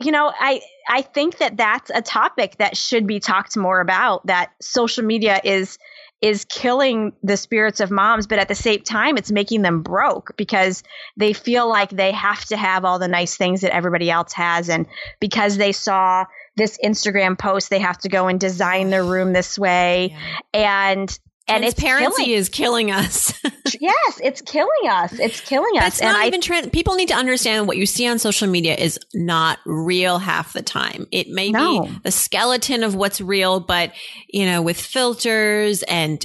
you 0.00 0.12
know, 0.12 0.32
I 0.38 0.60
I 0.88 1.02
think 1.02 1.38
that 1.38 1.56
that's 1.56 1.90
a 1.92 2.02
topic 2.02 2.56
that 2.58 2.76
should 2.76 3.06
be 3.06 3.18
talked 3.18 3.56
more 3.56 3.80
about. 3.80 4.26
That 4.26 4.52
social 4.60 5.04
media 5.04 5.40
is 5.42 5.76
is 6.20 6.44
killing 6.44 7.12
the 7.22 7.36
spirits 7.36 7.80
of 7.80 7.90
moms, 7.90 8.26
but 8.26 8.38
at 8.38 8.48
the 8.48 8.54
same 8.54 8.82
time, 8.82 9.16
it's 9.16 9.32
making 9.32 9.62
them 9.62 9.82
broke 9.82 10.36
because 10.36 10.82
they 11.16 11.32
feel 11.32 11.68
like 11.68 11.90
they 11.90 12.12
have 12.12 12.44
to 12.46 12.56
have 12.56 12.84
all 12.84 12.98
the 12.98 13.08
nice 13.08 13.36
things 13.36 13.62
that 13.62 13.74
everybody 13.74 14.10
else 14.10 14.32
has, 14.34 14.68
and 14.68 14.86
because 15.18 15.56
they 15.56 15.72
saw 15.72 16.24
this 16.56 16.78
Instagram 16.84 17.38
post, 17.38 17.70
they 17.70 17.78
have 17.78 17.98
to 17.98 18.08
go 18.08 18.28
and 18.28 18.38
design 18.38 18.90
their 18.90 19.04
room 19.04 19.32
this 19.32 19.58
way, 19.58 20.14
yeah. 20.52 20.90
and 20.90 21.18
and 21.48 21.62
transparency 21.62 22.24
killing. 22.24 22.38
is 22.38 22.48
killing 22.48 22.90
us. 22.90 23.32
yes, 23.80 24.20
it's 24.22 24.40
killing 24.42 24.88
us. 24.88 25.12
It's 25.18 25.40
killing 25.40 25.78
us. 25.78 25.94
It's 25.94 26.02
not 26.02 26.16
and 26.16 26.26
even 26.26 26.40
trans- 26.40 26.68
people 26.68 26.94
need 26.94 27.08
to 27.08 27.14
understand 27.14 27.66
what 27.66 27.76
you 27.76 27.86
see 27.86 28.06
on 28.06 28.18
social 28.18 28.48
media 28.48 28.74
is 28.74 28.98
not 29.14 29.58
real 29.66 30.18
half 30.18 30.52
the 30.52 30.62
time. 30.62 31.06
It 31.10 31.28
may 31.28 31.50
no. 31.50 31.82
be 31.82 31.98
the 32.04 32.10
skeleton 32.10 32.84
of 32.84 32.94
what's 32.94 33.20
real, 33.20 33.60
but 33.60 33.92
you 34.28 34.46
know, 34.46 34.62
with 34.62 34.80
filters 34.80 35.82
and 35.84 36.24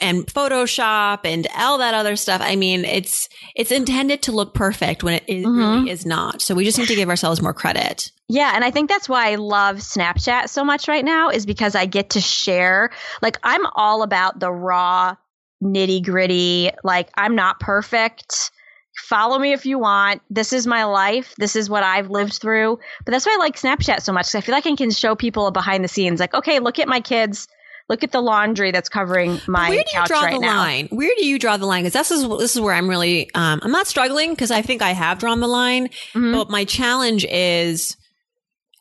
and 0.00 0.26
Photoshop 0.26 1.20
and 1.24 1.46
all 1.56 1.78
that 1.78 1.94
other 1.94 2.16
stuff. 2.16 2.40
I 2.42 2.56
mean, 2.56 2.84
it's 2.84 3.28
it's 3.54 3.72
intended 3.72 4.22
to 4.22 4.32
look 4.32 4.54
perfect 4.54 5.02
when 5.02 5.14
it, 5.14 5.24
it 5.26 5.44
mm-hmm. 5.44 5.58
really 5.58 5.90
is 5.90 6.04
not. 6.04 6.42
So 6.42 6.54
we 6.54 6.64
just 6.64 6.78
need 6.78 6.88
to 6.88 6.94
give 6.94 7.08
ourselves 7.08 7.40
more 7.40 7.54
credit. 7.54 8.10
Yeah, 8.28 8.52
and 8.54 8.64
I 8.64 8.70
think 8.70 8.88
that's 8.90 9.08
why 9.08 9.30
I 9.30 9.36
love 9.36 9.76
Snapchat 9.76 10.48
so 10.48 10.64
much 10.64 10.88
right 10.88 11.04
now 11.04 11.30
is 11.30 11.46
because 11.46 11.74
I 11.74 11.86
get 11.86 12.10
to 12.10 12.20
share. 12.20 12.90
Like 13.22 13.38
I'm 13.42 13.64
all 13.74 14.02
about 14.02 14.40
the 14.40 14.50
raw 14.50 15.16
nitty 15.62 16.04
gritty. 16.04 16.70
Like 16.82 17.08
I'm 17.14 17.34
not 17.34 17.60
perfect. 17.60 18.50
Follow 18.96 19.38
me 19.38 19.52
if 19.52 19.66
you 19.66 19.78
want. 19.78 20.22
This 20.30 20.52
is 20.52 20.66
my 20.66 20.84
life. 20.84 21.34
This 21.36 21.54
is 21.54 21.68
what 21.68 21.82
I've 21.82 22.10
lived 22.10 22.34
through. 22.34 22.78
But 23.04 23.12
that's 23.12 23.26
why 23.26 23.34
I 23.34 23.36
like 23.36 23.56
Snapchat 23.56 24.00
so 24.00 24.12
much. 24.12 24.34
I 24.34 24.40
feel 24.40 24.54
like 24.54 24.66
I 24.66 24.74
can 24.74 24.90
show 24.90 25.14
people 25.14 25.50
behind 25.50 25.84
the 25.84 25.88
scenes. 25.88 26.18
Like, 26.18 26.34
okay, 26.34 26.60
look 26.60 26.78
at 26.78 26.88
my 26.88 27.00
kids 27.00 27.46
look 27.88 28.02
at 28.02 28.12
the 28.12 28.20
laundry 28.20 28.72
that's 28.72 28.88
covering 28.88 29.40
my 29.46 29.68
where 29.68 29.84
do 29.84 29.98
you 29.98 30.06
draw 30.06 30.22
right 30.22 30.34
the 30.34 30.40
now. 30.40 30.56
line 30.56 30.88
where 30.88 31.12
do 31.16 31.26
you 31.26 31.38
draw 31.38 31.56
the 31.56 31.66
line 31.66 31.84
because 31.84 31.92
this 31.92 32.10
is 32.10 32.28
this 32.38 32.54
is 32.54 32.60
where 32.60 32.74
i'm 32.74 32.88
really 32.88 33.30
um, 33.34 33.60
i'm 33.62 33.72
not 33.72 33.86
struggling 33.86 34.30
because 34.30 34.50
i 34.50 34.62
think 34.62 34.82
i 34.82 34.92
have 34.92 35.18
drawn 35.18 35.40
the 35.40 35.48
line 35.48 35.88
mm-hmm. 35.88 36.32
but 36.32 36.50
my 36.50 36.64
challenge 36.64 37.24
is 37.24 37.96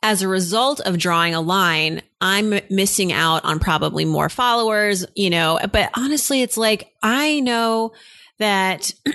as 0.05 0.21
a 0.21 0.27
result 0.27 0.81
of 0.81 0.99
drawing 0.99 1.33
a 1.33 1.41
line, 1.41 1.99
I'm 2.21 2.59
missing 2.69 3.11
out 3.11 3.43
on 3.43 3.57
probably 3.57 4.05
more 4.05 4.29
followers, 4.29 5.03
you 5.15 5.31
know, 5.31 5.59
but 5.71 5.89
honestly, 5.95 6.43
it's 6.43 6.57
like, 6.57 6.93
I 7.01 7.39
know 7.39 7.91
that 8.37 8.93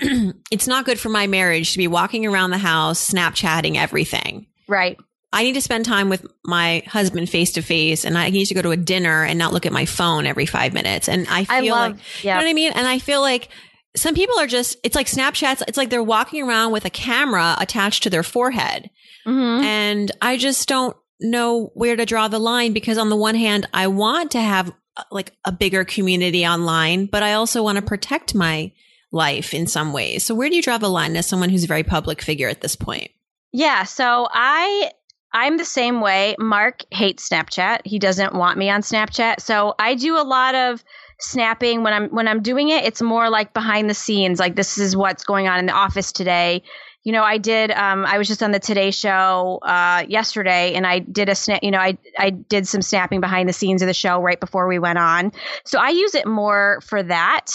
it's 0.50 0.66
not 0.66 0.86
good 0.86 0.98
for 0.98 1.08
my 1.08 1.28
marriage 1.28 1.72
to 1.72 1.78
be 1.78 1.86
walking 1.86 2.26
around 2.26 2.50
the 2.50 2.58
house, 2.58 3.08
Snapchatting 3.08 3.76
everything. 3.76 4.46
Right. 4.66 4.98
I 5.32 5.44
need 5.44 5.52
to 5.52 5.60
spend 5.60 5.84
time 5.84 6.08
with 6.08 6.26
my 6.44 6.82
husband 6.86 7.30
face 7.30 7.52
to 7.52 7.62
face 7.62 8.04
and 8.04 8.18
I 8.18 8.30
need 8.30 8.46
to 8.46 8.54
go 8.54 8.62
to 8.62 8.72
a 8.72 8.76
dinner 8.76 9.24
and 9.24 9.38
not 9.38 9.52
look 9.52 9.64
at 9.64 9.72
my 9.72 9.84
phone 9.84 10.26
every 10.26 10.46
five 10.46 10.72
minutes. 10.72 11.08
And 11.08 11.26
I 11.28 11.44
feel 11.44 11.74
I 11.74 11.78
love, 11.78 11.92
like, 11.92 12.24
yeah. 12.24 12.34
you 12.34 12.40
know 12.40 12.46
what 12.46 12.50
I 12.50 12.54
mean? 12.54 12.72
And 12.72 12.86
I 12.86 12.98
feel 12.98 13.20
like 13.20 13.48
some 13.96 14.14
people 14.14 14.38
are 14.38 14.48
just, 14.48 14.76
it's 14.82 14.96
like 14.96 15.06
Snapchats. 15.06 15.62
It's 15.68 15.76
like 15.76 15.90
they're 15.90 16.02
walking 16.02 16.42
around 16.42 16.72
with 16.72 16.84
a 16.84 16.90
camera 16.90 17.56
attached 17.58 18.02
to 18.04 18.10
their 18.10 18.22
forehead. 18.22 18.90
Mm-hmm. 19.26 19.64
And 19.64 20.12
I 20.20 20.36
just 20.36 20.68
don't 20.68 20.96
know 21.20 21.70
where 21.74 21.96
to 21.96 22.06
draw 22.06 22.28
the 22.28 22.38
line 22.38 22.72
because 22.72 22.98
on 22.98 23.08
the 23.08 23.16
one 23.16 23.34
hand, 23.34 23.68
I 23.72 23.86
want 23.86 24.32
to 24.32 24.40
have 24.40 24.72
uh, 24.96 25.04
like 25.12 25.32
a 25.44 25.52
bigger 25.52 25.84
community 25.84 26.46
online, 26.46 27.06
but 27.06 27.22
I 27.22 27.34
also 27.34 27.62
want 27.62 27.76
to 27.76 27.82
protect 27.82 28.34
my 28.34 28.72
life 29.12 29.54
in 29.54 29.66
some 29.66 29.92
ways. 29.92 30.24
So 30.24 30.34
where 30.34 30.48
do 30.48 30.56
you 30.56 30.62
draw 30.62 30.78
the 30.78 30.88
line 30.88 31.16
as 31.16 31.26
someone 31.26 31.50
who's 31.50 31.64
a 31.64 31.68
very 31.68 31.84
public 31.84 32.22
figure 32.22 32.48
at 32.48 32.60
this 32.60 32.74
point? 32.74 33.10
Yeah, 33.52 33.84
so 33.84 34.28
I 34.30 34.92
I'm 35.32 35.58
the 35.58 35.64
same 35.64 36.00
way. 36.00 36.34
Mark 36.38 36.82
hates 36.90 37.28
Snapchat. 37.28 37.80
He 37.84 37.98
doesn't 37.98 38.34
want 38.34 38.58
me 38.58 38.68
on 38.68 38.82
Snapchat. 38.82 39.40
So 39.40 39.74
I 39.78 39.94
do 39.94 40.16
a 40.16 40.24
lot 40.24 40.54
of 40.54 40.84
snapping 41.20 41.82
when 41.82 41.92
I'm 41.92 42.08
when 42.08 42.26
I'm 42.26 42.42
doing 42.42 42.70
it. 42.70 42.84
It's 42.84 43.00
more 43.00 43.30
like 43.30 43.54
behind 43.54 43.88
the 43.88 43.94
scenes. 43.94 44.40
Like 44.40 44.56
this 44.56 44.78
is 44.78 44.96
what's 44.96 45.24
going 45.24 45.46
on 45.46 45.58
in 45.58 45.66
the 45.66 45.72
office 45.72 46.12
today. 46.12 46.62
You 47.04 47.12
know, 47.12 47.22
I 47.22 47.38
did. 47.38 47.70
Um, 47.70 48.04
I 48.04 48.18
was 48.18 48.28
just 48.28 48.42
on 48.42 48.50
the 48.50 48.58
Today 48.58 48.90
Show 48.90 49.58
uh, 49.62 50.04
yesterday, 50.06 50.74
and 50.74 50.86
I 50.86 50.98
did 50.98 51.30
a 51.30 51.34
snap. 51.34 51.62
You 51.62 51.70
know, 51.70 51.78
I 51.78 51.96
I 52.18 52.30
did 52.30 52.66
some 52.66 52.82
snapping 52.82 53.20
behind 53.20 53.48
the 53.48 53.54
scenes 53.54 53.82
of 53.82 53.86
the 53.86 53.94
show 53.94 54.20
right 54.20 54.38
before 54.38 54.66
we 54.66 54.78
went 54.78 54.98
on. 54.98 55.32
So 55.64 55.78
I 55.78 55.90
use 55.90 56.14
it 56.14 56.26
more 56.26 56.80
for 56.86 57.02
that. 57.02 57.46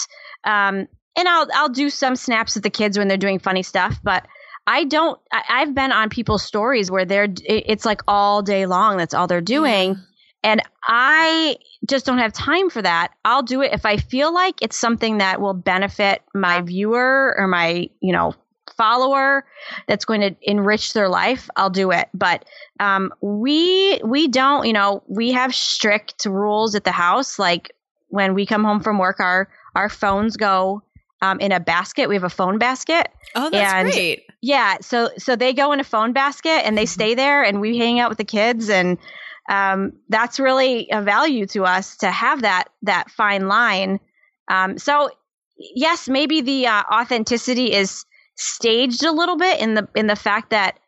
Um, 0.44 0.88
and 1.16 1.28
I'll 1.28 1.46
I'll 1.54 1.68
do 1.68 1.90
some 1.90 2.16
snaps 2.16 2.54
with 2.54 2.64
the 2.64 2.70
kids 2.70 2.98
when 2.98 3.08
they're 3.08 3.16
doing 3.16 3.38
funny 3.38 3.62
stuff, 3.62 3.98
but 4.02 4.26
I 4.66 4.84
don't. 4.84 5.20
I, 5.32 5.60
have 5.60 5.74
been 5.74 5.92
on 5.92 6.08
people's 6.08 6.42
stories 6.42 6.90
where 6.90 7.04
they're. 7.04 7.28
It's 7.44 7.84
like 7.84 8.02
all 8.08 8.42
day 8.42 8.66
long. 8.66 8.96
That's 8.96 9.14
all 9.14 9.26
they're 9.26 9.40
doing. 9.40 9.90
Yeah. 9.90 10.00
And 10.42 10.62
I 10.84 11.56
just 11.88 12.06
don't 12.06 12.18
have 12.18 12.32
time 12.32 12.70
for 12.70 12.80
that. 12.82 13.12
I'll 13.24 13.42
do 13.42 13.62
it 13.62 13.72
if 13.72 13.84
I 13.84 13.96
feel 13.96 14.32
like 14.32 14.56
it's 14.62 14.76
something 14.76 15.18
that 15.18 15.40
will 15.40 15.54
benefit 15.54 16.22
my 16.34 16.60
viewer 16.60 17.34
or 17.36 17.48
my, 17.48 17.90
you 18.00 18.12
know, 18.12 18.32
follower 18.76 19.44
that's 19.88 20.04
going 20.04 20.20
to 20.20 20.36
enrich 20.42 20.92
their 20.92 21.08
life. 21.08 21.48
I'll 21.56 21.70
do 21.70 21.90
it. 21.90 22.08
But 22.14 22.44
um, 22.78 23.12
we 23.20 24.00
we 24.04 24.28
don't, 24.28 24.66
you 24.66 24.72
know, 24.72 25.02
we 25.08 25.32
have 25.32 25.54
strict 25.54 26.24
rules 26.26 26.74
at 26.74 26.84
the 26.84 26.92
house. 26.92 27.38
Like 27.38 27.72
when 28.08 28.34
we 28.34 28.46
come 28.46 28.64
home 28.64 28.80
from 28.80 28.98
work, 28.98 29.20
our 29.20 29.48
our 29.74 29.88
phones 29.88 30.36
go 30.36 30.82
um, 31.22 31.40
in 31.40 31.52
a 31.52 31.60
basket. 31.60 32.08
We 32.08 32.14
have 32.14 32.24
a 32.24 32.30
phone 32.30 32.58
basket. 32.58 33.08
Oh, 33.34 33.50
that's 33.50 33.72
and 33.72 33.90
great. 33.90 34.24
Yeah, 34.42 34.76
so 34.80 35.10
so 35.18 35.36
they 35.36 35.52
go 35.52 35.72
in 35.72 35.80
a 35.80 35.84
phone 35.84 36.12
basket 36.12 36.64
and 36.64 36.76
they 36.76 36.84
mm-hmm. 36.84 36.88
stay 36.88 37.14
there, 37.14 37.42
and 37.42 37.60
we 37.60 37.78
hang 37.78 38.00
out 38.00 38.08
with 38.08 38.18
the 38.18 38.24
kids, 38.24 38.68
and 38.68 38.98
um, 39.48 39.92
that's 40.08 40.38
really 40.38 40.88
a 40.90 41.02
value 41.02 41.46
to 41.46 41.64
us 41.64 41.96
to 41.98 42.10
have 42.10 42.42
that 42.42 42.64
that 42.82 43.10
fine 43.10 43.48
line. 43.48 44.00
Um, 44.48 44.78
so 44.78 45.10
yes, 45.58 46.08
maybe 46.08 46.40
the 46.40 46.66
uh, 46.66 46.82
authenticity 46.92 47.72
is 47.72 48.04
staged 48.36 49.04
a 49.04 49.12
little 49.12 49.36
bit 49.36 49.60
in 49.60 49.74
the 49.74 49.88
in 49.94 50.06
the 50.06 50.16
fact 50.16 50.50
that 50.50 50.78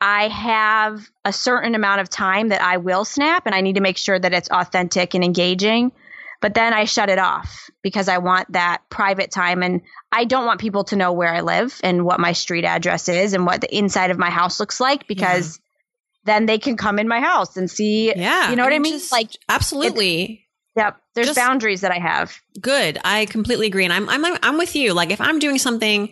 I 0.00 0.28
have 0.28 1.08
a 1.24 1.32
certain 1.32 1.74
amount 1.74 2.00
of 2.00 2.08
time 2.08 2.48
that 2.48 2.62
I 2.62 2.76
will 2.76 3.04
snap, 3.04 3.46
and 3.46 3.54
I 3.54 3.60
need 3.60 3.74
to 3.74 3.80
make 3.80 3.96
sure 3.96 4.18
that 4.18 4.32
it's 4.32 4.48
authentic 4.50 5.14
and 5.14 5.24
engaging. 5.24 5.92
But 6.40 6.54
then 6.54 6.72
I 6.72 6.84
shut 6.84 7.10
it 7.10 7.18
off 7.18 7.68
because 7.82 8.08
I 8.08 8.18
want 8.18 8.52
that 8.52 8.82
private 8.90 9.30
time 9.30 9.62
and 9.62 9.82
I 10.12 10.24
don't 10.24 10.46
want 10.46 10.60
people 10.60 10.84
to 10.84 10.96
know 10.96 11.12
where 11.12 11.32
I 11.34 11.40
live 11.40 11.80
and 11.82 12.04
what 12.04 12.20
my 12.20 12.32
street 12.32 12.64
address 12.64 13.08
is 13.08 13.34
and 13.34 13.44
what 13.44 13.60
the 13.60 13.76
inside 13.76 14.10
of 14.10 14.18
my 14.18 14.30
house 14.30 14.60
looks 14.60 14.80
like 14.80 15.08
because 15.08 15.58
yeah. 15.58 16.34
then 16.34 16.46
they 16.46 16.58
can 16.58 16.76
come 16.76 17.00
in 17.00 17.08
my 17.08 17.20
house 17.20 17.56
and 17.56 17.68
see. 17.68 18.14
Yeah. 18.14 18.50
You 18.50 18.56
know 18.56 18.62
what 18.62 18.72
I 18.72 18.78
mean? 18.78 18.94
Just, 18.94 19.10
like, 19.10 19.30
absolutely. 19.48 20.44
Yep. 20.76 20.96
There's 21.16 21.26
Just, 21.26 21.36
boundaries 21.36 21.80
that 21.80 21.90
I 21.90 21.98
have. 21.98 22.40
Good. 22.60 22.98
I 23.04 23.26
completely 23.26 23.66
agree. 23.66 23.82
And 23.82 23.92
I'm, 23.92 24.08
I'm, 24.08 24.38
I'm 24.40 24.58
with 24.58 24.76
you. 24.76 24.94
Like 24.94 25.10
if 25.10 25.20
I'm 25.20 25.40
doing 25.40 25.58
something, 25.58 26.10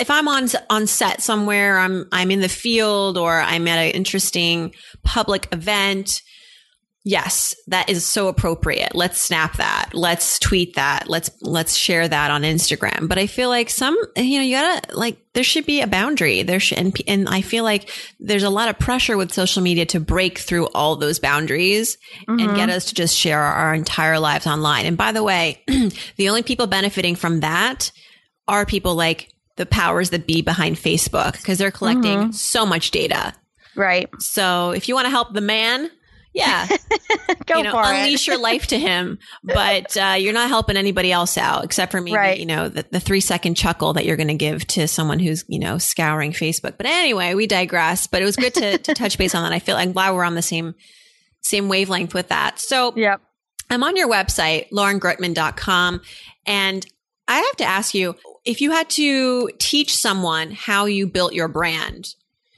if 0.00 0.10
I'm 0.10 0.26
on, 0.26 0.48
on 0.70 0.88
set 0.88 1.22
somewhere, 1.22 1.78
I'm, 1.78 2.08
I'm 2.10 2.32
in 2.32 2.40
the 2.40 2.48
field 2.48 3.16
or 3.16 3.38
I'm 3.38 3.68
at 3.68 3.78
an 3.78 3.92
interesting 3.92 4.74
public 5.04 5.46
event, 5.52 6.20
Yes, 7.08 7.54
that 7.68 7.88
is 7.88 8.04
so 8.04 8.28
appropriate. 8.28 8.94
Let's 8.94 9.18
snap 9.18 9.56
that. 9.56 9.92
Let's 9.94 10.38
tweet 10.38 10.74
that. 10.74 11.08
Let's 11.08 11.30
let's 11.40 11.74
share 11.74 12.06
that 12.06 12.30
on 12.30 12.42
Instagram. 12.42 13.08
But 13.08 13.16
I 13.16 13.26
feel 13.26 13.48
like 13.48 13.70
some, 13.70 13.96
you 14.14 14.38
know, 14.38 14.44
you 14.44 14.54
gotta 14.54 14.94
like 14.94 15.16
there 15.32 15.42
should 15.42 15.64
be 15.64 15.80
a 15.80 15.86
boundary. 15.86 16.42
There 16.42 16.60
should, 16.60 16.76
and, 16.76 16.94
and 17.06 17.26
I 17.26 17.40
feel 17.40 17.64
like 17.64 17.88
there's 18.20 18.42
a 18.42 18.50
lot 18.50 18.68
of 18.68 18.78
pressure 18.78 19.16
with 19.16 19.32
social 19.32 19.62
media 19.62 19.86
to 19.86 20.00
break 20.00 20.38
through 20.38 20.66
all 20.74 20.96
those 20.96 21.18
boundaries 21.18 21.96
mm-hmm. 22.28 22.46
and 22.46 22.54
get 22.54 22.68
us 22.68 22.84
to 22.86 22.94
just 22.94 23.16
share 23.16 23.40
our, 23.40 23.54
our 23.54 23.74
entire 23.74 24.18
lives 24.18 24.46
online. 24.46 24.84
And 24.84 24.98
by 24.98 25.12
the 25.12 25.22
way, 25.24 25.62
the 26.16 26.28
only 26.28 26.42
people 26.42 26.66
benefiting 26.66 27.16
from 27.16 27.40
that 27.40 27.90
are 28.48 28.66
people 28.66 28.96
like 28.96 29.32
the 29.56 29.64
powers 29.64 30.10
that 30.10 30.26
be 30.26 30.42
behind 30.42 30.76
Facebook 30.76 31.32
because 31.38 31.56
they're 31.56 31.70
collecting 31.70 32.18
mm-hmm. 32.18 32.32
so 32.32 32.66
much 32.66 32.90
data. 32.90 33.32
Right. 33.74 34.10
So 34.18 34.72
if 34.72 34.88
you 34.88 34.94
want 34.94 35.06
to 35.06 35.10
help 35.10 35.32
the 35.32 35.40
man 35.40 35.90
yeah. 36.38 36.66
Go 37.46 37.58
you 37.58 37.64
know, 37.64 37.72
for 37.72 37.82
unleash 37.82 38.26
your 38.26 38.38
life 38.38 38.68
to 38.68 38.78
him, 38.78 39.18
but 39.42 39.96
uh, 39.96 40.16
you're 40.18 40.32
not 40.32 40.48
helping 40.48 40.76
anybody 40.76 41.10
else 41.10 41.36
out 41.36 41.64
except 41.64 41.92
for 41.92 42.00
maybe, 42.00 42.16
right. 42.16 42.38
you 42.38 42.46
know, 42.46 42.68
the, 42.68 42.86
the 42.90 43.00
three 43.00 43.20
second 43.20 43.56
chuckle 43.56 43.94
that 43.94 44.04
you're 44.04 44.16
going 44.16 44.28
to 44.28 44.34
give 44.34 44.66
to 44.68 44.86
someone 44.86 45.18
who's, 45.18 45.44
you 45.48 45.58
know, 45.58 45.78
scouring 45.78 46.32
Facebook. 46.32 46.76
But 46.76 46.86
anyway, 46.86 47.34
we 47.34 47.46
digress, 47.46 48.06
but 48.06 48.22
it 48.22 48.24
was 48.24 48.36
good 48.36 48.54
to, 48.54 48.78
to 48.78 48.94
touch 48.94 49.18
base 49.18 49.34
on 49.34 49.42
that. 49.42 49.54
I 49.54 49.58
feel 49.58 49.74
like 49.74 49.92
glad 49.92 50.14
we're 50.14 50.24
on 50.24 50.34
the 50.34 50.42
same, 50.42 50.74
same 51.40 51.68
wavelength 51.68 52.14
with 52.14 52.28
that. 52.28 52.58
So 52.58 52.92
yep. 52.96 53.20
I'm 53.70 53.82
on 53.82 53.96
your 53.96 54.08
website, 54.08 54.70
laurengreutman.com. 54.70 56.00
And 56.46 56.86
I 57.26 57.38
have 57.38 57.56
to 57.56 57.64
ask 57.64 57.94
you, 57.94 58.14
if 58.44 58.60
you 58.60 58.70
had 58.70 58.88
to 58.90 59.50
teach 59.58 59.94
someone 59.94 60.52
how 60.52 60.86
you 60.86 61.06
built 61.06 61.34
your 61.34 61.48
brand, 61.48 62.14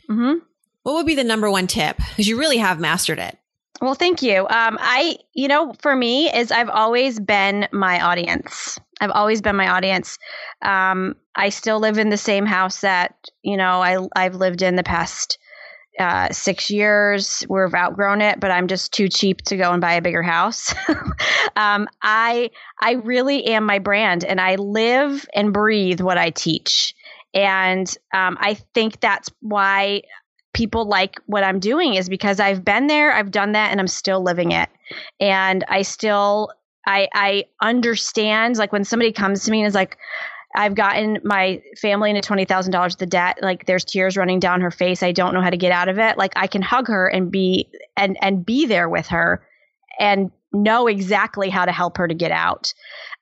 mm-hmm. 0.08 0.38
what 0.82 0.94
would 0.94 1.06
be 1.06 1.16
the 1.16 1.24
number 1.24 1.50
one 1.50 1.66
tip? 1.66 1.96
Because 1.96 2.28
you 2.28 2.38
really 2.38 2.58
have 2.58 2.78
mastered 2.78 3.18
it. 3.18 3.36
Well, 3.80 3.94
thank 3.94 4.20
you. 4.22 4.40
Um, 4.42 4.76
I, 4.80 5.16
you 5.32 5.48
know, 5.48 5.72
for 5.80 5.96
me, 5.96 6.30
is 6.32 6.52
I've 6.52 6.68
always 6.68 7.18
been 7.18 7.66
my 7.72 8.00
audience. 8.00 8.78
I've 9.00 9.10
always 9.10 9.40
been 9.40 9.56
my 9.56 9.68
audience. 9.68 10.18
Um, 10.60 11.16
I 11.34 11.48
still 11.48 11.80
live 11.80 11.96
in 11.96 12.10
the 12.10 12.18
same 12.18 12.44
house 12.44 12.82
that 12.82 13.14
you 13.42 13.56
know 13.56 13.80
I 13.82 14.06
I've 14.14 14.34
lived 14.34 14.60
in 14.60 14.76
the 14.76 14.82
past 14.82 15.38
uh, 15.98 16.28
six 16.30 16.70
years. 16.70 17.44
We've 17.48 17.74
outgrown 17.74 18.20
it, 18.20 18.38
but 18.40 18.50
I'm 18.50 18.66
just 18.68 18.92
too 18.92 19.08
cheap 19.08 19.42
to 19.42 19.56
go 19.56 19.72
and 19.72 19.80
buy 19.80 19.94
a 19.94 20.02
bigger 20.02 20.22
house. 20.22 20.74
um, 21.56 21.88
I 22.02 22.50
I 22.80 22.92
really 22.92 23.46
am 23.46 23.64
my 23.64 23.78
brand, 23.78 24.24
and 24.24 24.40
I 24.40 24.56
live 24.56 25.26
and 25.34 25.54
breathe 25.54 26.00
what 26.02 26.18
I 26.18 26.30
teach. 26.30 26.94
And 27.32 27.86
um, 28.12 28.36
I 28.40 28.54
think 28.74 29.00
that's 29.00 29.30
why 29.40 30.02
people 30.52 30.86
like 30.86 31.20
what 31.26 31.44
I'm 31.44 31.60
doing 31.60 31.94
is 31.94 32.08
because 32.08 32.40
I've 32.40 32.64
been 32.64 32.86
there, 32.86 33.12
I've 33.12 33.30
done 33.30 33.52
that, 33.52 33.70
and 33.70 33.80
I'm 33.80 33.88
still 33.88 34.22
living 34.22 34.52
it. 34.52 34.68
And 35.20 35.64
I 35.68 35.82
still, 35.82 36.50
I, 36.86 37.08
I 37.14 37.44
understand 37.62 38.56
like 38.56 38.72
when 38.72 38.84
somebody 38.84 39.12
comes 39.12 39.44
to 39.44 39.50
me 39.50 39.60
and 39.60 39.66
is 39.68 39.74
like, 39.74 39.96
I've 40.54 40.74
gotten 40.74 41.20
my 41.22 41.62
family 41.80 42.10
into 42.10 42.22
twenty 42.22 42.44
thousand 42.44 42.72
dollars 42.72 42.96
the 42.96 43.06
debt. 43.06 43.38
Like 43.40 43.66
there's 43.66 43.84
tears 43.84 44.16
running 44.16 44.40
down 44.40 44.60
her 44.62 44.72
face. 44.72 45.02
I 45.02 45.12
don't 45.12 45.32
know 45.32 45.40
how 45.40 45.50
to 45.50 45.56
get 45.56 45.70
out 45.70 45.88
of 45.88 45.98
it. 45.98 46.18
Like 46.18 46.32
I 46.34 46.48
can 46.48 46.62
hug 46.62 46.88
her 46.88 47.06
and 47.06 47.30
be 47.30 47.68
and 47.96 48.16
and 48.20 48.44
be 48.44 48.66
there 48.66 48.88
with 48.88 49.06
her, 49.08 49.46
and 50.00 50.32
know 50.52 50.88
exactly 50.88 51.50
how 51.50 51.64
to 51.64 51.70
help 51.72 51.96
her 51.98 52.08
to 52.08 52.14
get 52.14 52.32
out. 52.32 52.74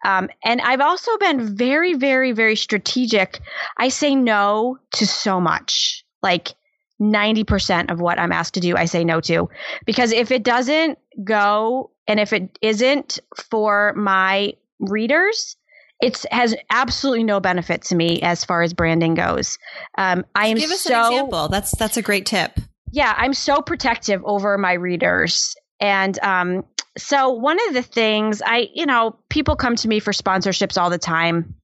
Um, 0.04 0.30
and 0.42 0.60
I've 0.62 0.80
also 0.80 1.18
been 1.18 1.54
very, 1.54 1.92
very, 1.94 2.32
very 2.32 2.56
strategic. 2.56 3.40
I 3.76 3.90
say 3.90 4.14
no 4.14 4.78
to 4.92 5.06
so 5.06 5.38
much. 5.38 6.04
Like 6.22 6.54
90% 7.00 7.90
of 7.90 8.00
what 8.00 8.18
I'm 8.18 8.32
asked 8.32 8.54
to 8.54 8.60
do, 8.60 8.76
I 8.76 8.86
say 8.86 9.04
no 9.04 9.20
to. 9.22 9.48
Because 9.86 10.12
if 10.12 10.30
it 10.30 10.42
doesn't 10.42 10.98
go 11.24 11.90
and 12.06 12.18
if 12.18 12.32
it 12.32 12.58
isn't 12.62 13.18
for 13.50 13.92
my 13.94 14.54
readers, 14.80 15.56
it 16.00 16.24
has 16.30 16.54
absolutely 16.70 17.24
no 17.24 17.40
benefit 17.40 17.82
to 17.82 17.96
me 17.96 18.20
as 18.22 18.44
far 18.44 18.62
as 18.62 18.72
branding 18.72 19.14
goes. 19.14 19.58
Um, 19.96 20.24
I 20.34 20.48
am 20.48 20.56
Give 20.56 20.70
us 20.70 20.80
so, 20.80 20.94
an 20.94 21.12
example. 21.12 21.48
That's 21.48 21.76
that's 21.76 21.96
a 21.96 22.02
great 22.02 22.26
tip. 22.26 22.58
Yeah, 22.90 23.14
I'm 23.16 23.34
so 23.34 23.60
protective 23.60 24.22
over 24.24 24.56
my 24.56 24.72
readers, 24.74 25.54
and 25.80 26.18
um, 26.20 26.64
so 26.96 27.30
one 27.30 27.58
of 27.68 27.74
the 27.74 27.82
things 27.82 28.40
I, 28.44 28.68
you 28.74 28.86
know, 28.86 29.16
people 29.28 29.56
come 29.56 29.76
to 29.76 29.88
me 29.88 30.00
for 30.00 30.12
sponsorships 30.12 30.80
all 30.80 30.88
the 30.88 30.98
time, 30.98 31.54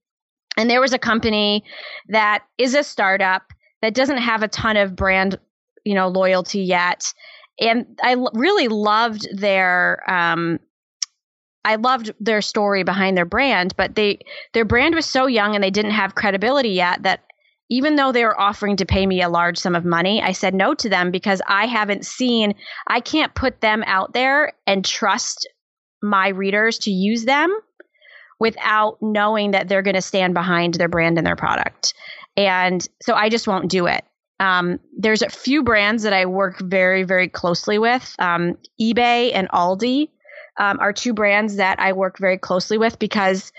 and 0.57 0.69
there 0.69 0.81
was 0.81 0.93
a 0.93 0.99
company 0.99 1.63
that 2.09 2.43
is 2.57 2.75
a 2.75 2.83
startup 2.83 3.53
that 3.85 3.93
doesn't 3.93 4.17
have 4.17 4.41
a 4.41 4.47
ton 4.47 4.77
of 4.77 4.95
brand, 4.95 5.37
you 5.83 5.93
know, 5.93 6.07
loyalty 6.07 6.61
yet. 6.61 7.13
And 7.59 7.85
I 8.01 8.13
l- 8.13 8.31
really 8.33 8.67
loved 8.67 9.27
their 9.31 10.03
um, 10.09 10.59
I 11.63 11.75
loved 11.75 12.11
their 12.19 12.41
story 12.41 12.83
behind 12.83 13.15
their 13.15 13.25
brand, 13.25 13.75
but 13.77 13.93
they 13.93 14.19
their 14.53 14.65
brand 14.65 14.95
was 14.95 15.05
so 15.05 15.27
young 15.27 15.53
and 15.53 15.63
they 15.63 15.69
didn't 15.69 15.91
have 15.91 16.15
credibility 16.15 16.69
yet 16.69 17.03
that 17.03 17.21
even 17.69 17.95
though 17.95 18.11
they 18.11 18.23
were 18.23 18.39
offering 18.39 18.75
to 18.77 18.85
pay 18.85 19.05
me 19.05 19.21
a 19.21 19.29
large 19.29 19.57
sum 19.57 19.75
of 19.75 19.85
money, 19.85 20.21
I 20.21 20.31
said 20.31 20.55
no 20.55 20.73
to 20.73 20.89
them 20.89 21.11
because 21.11 21.41
I 21.47 21.67
haven't 21.67 22.07
seen 22.07 22.55
I 22.87 23.01
can't 23.01 23.35
put 23.35 23.61
them 23.61 23.83
out 23.85 24.13
there 24.13 24.53
and 24.65 24.83
trust 24.83 25.47
my 26.01 26.29
readers 26.29 26.79
to 26.79 26.91
use 26.91 27.25
them 27.25 27.55
without 28.39 28.97
knowing 28.99 29.51
that 29.51 29.67
they're 29.67 29.83
going 29.83 29.95
to 29.95 30.01
stand 30.01 30.33
behind 30.33 30.73
their 30.73 30.89
brand 30.89 31.19
and 31.19 31.25
their 31.25 31.35
product. 31.35 31.93
And 32.37 32.85
so 33.01 33.13
I 33.13 33.29
just 33.29 33.47
won't 33.47 33.69
do 33.69 33.87
it. 33.87 34.03
Um, 34.39 34.79
there's 34.97 35.21
a 35.21 35.29
few 35.29 35.63
brands 35.63 36.03
that 36.03 36.13
I 36.13 36.25
work 36.25 36.59
very, 36.59 37.03
very 37.03 37.29
closely 37.29 37.79
with. 37.79 38.15
Um, 38.19 38.57
eBay 38.79 39.31
and 39.33 39.49
Aldi 39.49 40.09
um, 40.57 40.79
are 40.79 40.93
two 40.93 41.13
brands 41.13 41.55
that 41.57 41.79
I 41.79 41.93
work 41.93 42.17
very 42.19 42.37
closely 42.37 42.77
with 42.77 42.99
because 42.99 43.51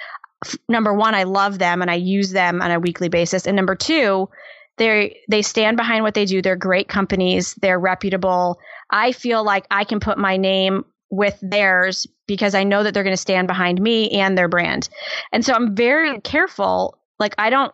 f- 0.45 0.57
number 0.69 0.93
one, 0.93 1.15
I 1.15 1.25
love 1.25 1.59
them 1.59 1.81
and 1.83 1.91
I 1.91 1.95
use 1.95 2.31
them 2.31 2.61
on 2.61 2.71
a 2.71 2.81
weekly 2.81 3.09
basis, 3.09 3.47
and 3.47 3.57
number 3.57 3.75
two, 3.75 4.29
they 4.77 5.19
they 5.29 5.43
stand 5.43 5.77
behind 5.77 6.05
what 6.05 6.15
they 6.15 6.27
do. 6.27 6.43
They're 6.43 6.57
great 6.57 6.89
companies. 6.89 7.55
They're 7.55 7.81
reputable. 7.81 8.59
I 8.91 9.13
feel 9.13 9.45
like 9.45 9.67
I 9.71 9.85
can 9.85 10.01
put 10.01 10.19
my 10.19 10.37
name 10.37 10.85
with 11.11 11.39
theirs 11.41 12.07
because 12.27 12.55
I 12.55 12.65
know 12.65 12.83
that 12.83 12.93
they're 12.93 13.05
going 13.05 13.17
to 13.17 13.21
stand 13.21 13.47
behind 13.47 13.81
me 13.81 14.11
and 14.11 14.37
their 14.37 14.49
brand. 14.49 14.89
And 15.33 15.45
so 15.45 15.55
I'm 15.55 15.75
very 15.75 16.21
careful. 16.21 16.99
Like 17.19 17.35
I 17.39 17.49
don't 17.51 17.73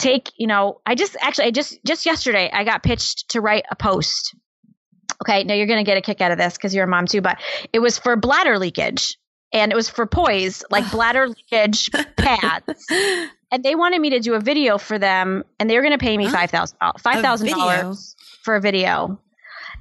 take, 0.00 0.32
you 0.36 0.46
know, 0.46 0.80
I 0.86 0.94
just 0.94 1.16
actually, 1.20 1.46
I 1.46 1.50
just, 1.50 1.78
just 1.84 2.06
yesterday, 2.06 2.50
I 2.52 2.64
got 2.64 2.82
pitched 2.82 3.30
to 3.30 3.40
write 3.40 3.64
a 3.70 3.76
post. 3.76 4.34
Okay. 5.22 5.44
Now 5.44 5.54
you're 5.54 5.66
going 5.66 5.84
to 5.84 5.88
get 5.88 5.98
a 5.98 6.00
kick 6.00 6.20
out 6.20 6.32
of 6.32 6.38
this 6.38 6.54
because 6.54 6.74
you're 6.74 6.84
a 6.84 6.88
mom 6.88 7.06
too, 7.06 7.20
but 7.20 7.38
it 7.72 7.78
was 7.78 7.98
for 7.98 8.16
bladder 8.16 8.58
leakage 8.58 9.18
and 9.52 9.72
it 9.72 9.74
was 9.74 9.88
for 9.88 10.06
poise, 10.06 10.64
like 10.70 10.90
bladder 10.92 11.28
leakage 11.28 11.90
pads. 12.16 12.86
And 13.52 13.64
they 13.64 13.74
wanted 13.74 14.00
me 14.00 14.10
to 14.10 14.20
do 14.20 14.34
a 14.34 14.38
video 14.38 14.78
for 14.78 14.96
them 14.96 15.42
and 15.58 15.68
they 15.68 15.74
were 15.74 15.82
going 15.82 15.90
to 15.90 15.98
pay 15.98 16.16
me 16.16 16.28
$5,000, 16.28 16.72
$5,000 16.78 18.14
for 18.44 18.54
a 18.54 18.60
video. 18.60 19.20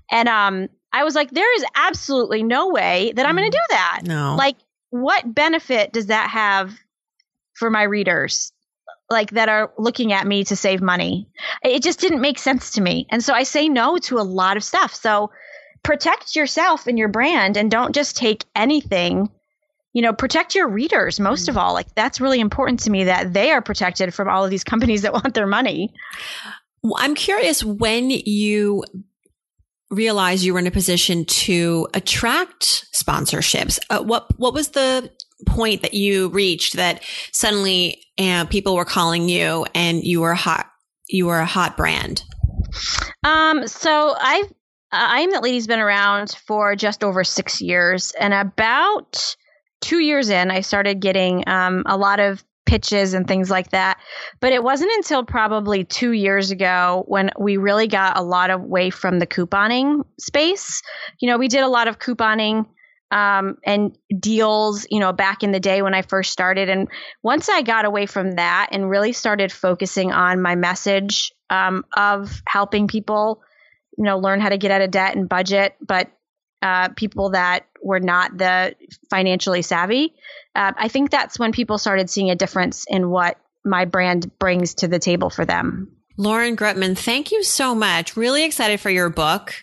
And, 0.09 0.27
um, 0.27 0.69
I 0.91 1.03
was 1.03 1.15
like, 1.15 1.29
there 1.29 1.55
is 1.55 1.65
absolutely 1.75 2.41
no 2.41 2.69
way 2.69 3.13
that 3.15 3.27
I'm 3.27 3.35
going 3.35 3.51
to 3.51 3.55
mm. 3.55 3.61
do 3.61 3.65
that. 3.69 4.01
No. 4.05 4.35
Like, 4.35 4.55
what 4.89 5.35
benefit 5.35 5.93
does 5.93 6.07
that 6.07 6.31
have 6.31 6.75
for 7.53 7.69
my 7.69 7.83
readers? 7.83 8.51
Like 9.09 9.31
that 9.31 9.49
are 9.49 9.73
looking 9.77 10.13
at 10.13 10.27
me 10.27 10.43
to 10.45 10.55
save 10.55 10.81
money. 10.81 11.27
It 11.63 11.83
just 11.83 11.99
didn't 11.99 12.21
make 12.21 12.37
sense 12.37 12.71
to 12.71 12.81
me. 12.81 13.07
And 13.09 13.23
so 13.23 13.33
I 13.33 13.43
say 13.43 13.67
no 13.67 13.97
to 13.97 14.19
a 14.19 14.21
lot 14.21 14.57
of 14.57 14.63
stuff. 14.63 14.93
So 14.93 15.31
protect 15.83 16.35
yourself 16.35 16.87
and 16.87 16.97
your 16.97 17.07
brand 17.07 17.57
and 17.57 17.71
don't 17.71 17.95
just 17.95 18.17
take 18.17 18.45
anything. 18.55 19.29
You 19.93 20.03
know, 20.03 20.13
protect 20.13 20.53
your 20.53 20.67
readers 20.67 21.19
most 21.19 21.49
of 21.49 21.57
all. 21.57 21.73
Like 21.73 21.93
that's 21.95 22.21
really 22.21 22.39
important 22.39 22.81
to 22.81 22.91
me 22.91 23.05
that 23.05 23.33
they 23.33 23.51
are 23.51 23.61
protected 23.61 24.13
from 24.13 24.29
all 24.29 24.43
of 24.45 24.51
these 24.51 24.63
companies 24.63 25.01
that 25.01 25.13
want 25.13 25.33
their 25.33 25.47
money. 25.47 25.93
Well, 26.83 26.95
I'm 26.97 27.15
curious 27.15 27.63
when 27.63 28.09
you 28.09 28.83
realize 29.89 30.45
you 30.45 30.53
were 30.53 30.59
in 30.59 30.67
a 30.67 30.71
position 30.71 31.25
to 31.25 31.87
attract 31.93 32.85
sponsorships. 32.93 33.79
Uh, 33.89 34.03
what 34.03 34.27
what 34.37 34.53
was 34.53 34.69
the 34.69 35.11
point 35.45 35.81
that 35.81 35.93
you 35.93 36.29
reached 36.29 36.75
that 36.75 37.03
suddenly 37.31 38.03
uh, 38.17 38.45
people 38.45 38.75
were 38.75 38.85
calling 38.85 39.29
you 39.29 39.65
and 39.73 40.03
you 40.03 40.21
were 40.21 40.33
hot 40.33 40.69
you 41.07 41.25
were 41.25 41.39
a 41.39 41.45
hot 41.45 41.75
brand? 41.75 42.23
Um 43.23 43.67
so 43.67 44.15
i've 44.19 44.51
i'm 44.91 45.31
that 45.31 45.43
lady's 45.43 45.67
been 45.67 45.79
around 45.79 46.35
for 46.45 46.75
just 46.75 47.03
over 47.03 47.23
six 47.23 47.61
years 47.61 48.13
and 48.19 48.33
about 48.33 49.35
two 49.81 49.99
years 49.99 50.29
in 50.29 50.51
i 50.51 50.61
started 50.61 50.99
getting 50.99 51.47
um, 51.47 51.83
a 51.85 51.97
lot 51.97 52.19
of 52.19 52.43
pitches 52.69 53.15
and 53.15 53.27
things 53.27 53.49
like 53.49 53.71
that. 53.71 53.97
But 54.39 54.53
it 54.53 54.63
wasn't 54.63 54.91
until 54.97 55.25
probably 55.25 55.83
two 55.83 56.11
years 56.11 56.51
ago 56.51 57.03
when 57.07 57.31
we 57.37 57.57
really 57.57 57.87
got 57.87 58.15
a 58.15 58.21
lot 58.21 58.51
away 58.51 58.91
from 58.91 59.17
the 59.17 59.25
couponing 59.25 60.05
space. 60.19 60.83
You 61.19 61.29
know 61.29 61.39
we 61.39 61.47
did 61.47 61.63
a 61.63 61.67
lot 61.67 61.87
of 61.87 61.97
couponing 61.97 62.67
um, 63.11 63.57
and 63.63 63.97
deals, 64.19 64.85
you 64.89 64.99
know, 64.99 65.13
back 65.13 65.43
in 65.43 65.51
the 65.51 65.59
day 65.59 65.81
when 65.81 65.93
I 65.93 66.01
first 66.01 66.31
started. 66.31 66.69
And 66.69 66.87
once 67.23 67.49
I 67.49 67.61
got 67.61 67.85
away 67.85 68.05
from 68.05 68.33
that 68.33 68.69
and 68.71 68.89
really 68.89 69.13
started 69.13 69.51
focusing 69.51 70.11
on 70.11 70.41
my 70.41 70.55
message 70.55 71.31
um, 71.49 71.85
of 71.95 72.41
helping 72.47 72.87
people, 72.87 73.41
you 73.97 74.03
know, 74.03 74.17
learn 74.19 74.39
how 74.39 74.49
to 74.49 74.57
get 74.57 74.71
out 74.71 74.81
of 74.81 74.91
debt 74.91 75.15
and 75.15 75.27
budget, 75.27 75.75
but 75.81 76.09
uh, 76.61 76.89
people 76.89 77.31
that 77.31 77.65
were 77.81 77.99
not 77.99 78.37
the 78.37 78.75
financially 79.09 79.61
savvy. 79.61 80.13
Uh, 80.55 80.73
I 80.77 80.87
think 80.87 81.09
that's 81.09 81.39
when 81.39 81.51
people 81.51 81.77
started 81.77 82.09
seeing 82.09 82.29
a 82.29 82.35
difference 82.35 82.85
in 82.87 83.09
what 83.09 83.37
my 83.65 83.85
brand 83.85 84.37
brings 84.39 84.75
to 84.75 84.87
the 84.87 84.99
table 84.99 85.29
for 85.29 85.45
them. 85.45 85.91
Lauren 86.17 86.57
Greutman, 86.57 86.97
thank 86.97 87.31
you 87.31 87.43
so 87.43 87.73
much. 87.73 88.17
Really 88.17 88.43
excited 88.43 88.81
for 88.81 88.89
your 88.89 89.09
book. 89.09 89.55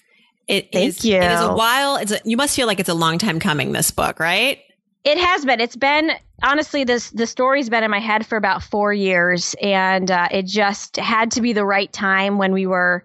It 0.46 0.72
thank 0.72 0.88
is, 0.88 1.04
you. 1.04 1.16
It 1.16 1.32
is 1.32 1.40
a 1.40 1.54
while. 1.54 1.96
It's 1.96 2.12
a, 2.12 2.20
you 2.24 2.36
must 2.36 2.54
feel 2.54 2.66
like 2.66 2.78
it's 2.78 2.88
a 2.88 2.94
long 2.94 3.18
time 3.18 3.40
coming. 3.40 3.72
This 3.72 3.90
book, 3.90 4.20
right? 4.20 4.60
It 5.04 5.18
has 5.18 5.44
been. 5.44 5.60
It's 5.60 5.76
been 5.76 6.12
honestly 6.42 6.84
this 6.84 7.10
the 7.10 7.26
story's 7.26 7.68
been 7.68 7.84
in 7.84 7.90
my 7.90 8.00
head 8.00 8.26
for 8.26 8.36
about 8.36 8.62
four 8.62 8.92
years, 8.92 9.54
and 9.60 10.10
uh, 10.10 10.28
it 10.30 10.46
just 10.46 10.96
had 10.96 11.32
to 11.32 11.40
be 11.40 11.52
the 11.52 11.64
right 11.64 11.92
time 11.92 12.38
when 12.38 12.52
we 12.52 12.66
were 12.66 13.04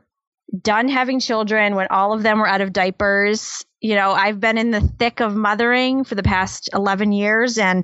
done 0.62 0.90
having 0.90 1.20
children, 1.20 1.76
when 1.76 1.88
all 1.90 2.14
of 2.14 2.24
them 2.24 2.40
were 2.40 2.48
out 2.48 2.62
of 2.62 2.74
diapers. 2.74 3.66
You 3.80 3.96
know, 3.96 4.12
I've 4.12 4.40
been 4.40 4.58
in 4.58 4.72
the 4.72 4.82
thick 4.82 5.22
of 5.22 5.36
mothering 5.36 6.04
for 6.04 6.16
the 6.16 6.24
past 6.24 6.70
eleven 6.74 7.12
years, 7.12 7.58
and 7.58 7.84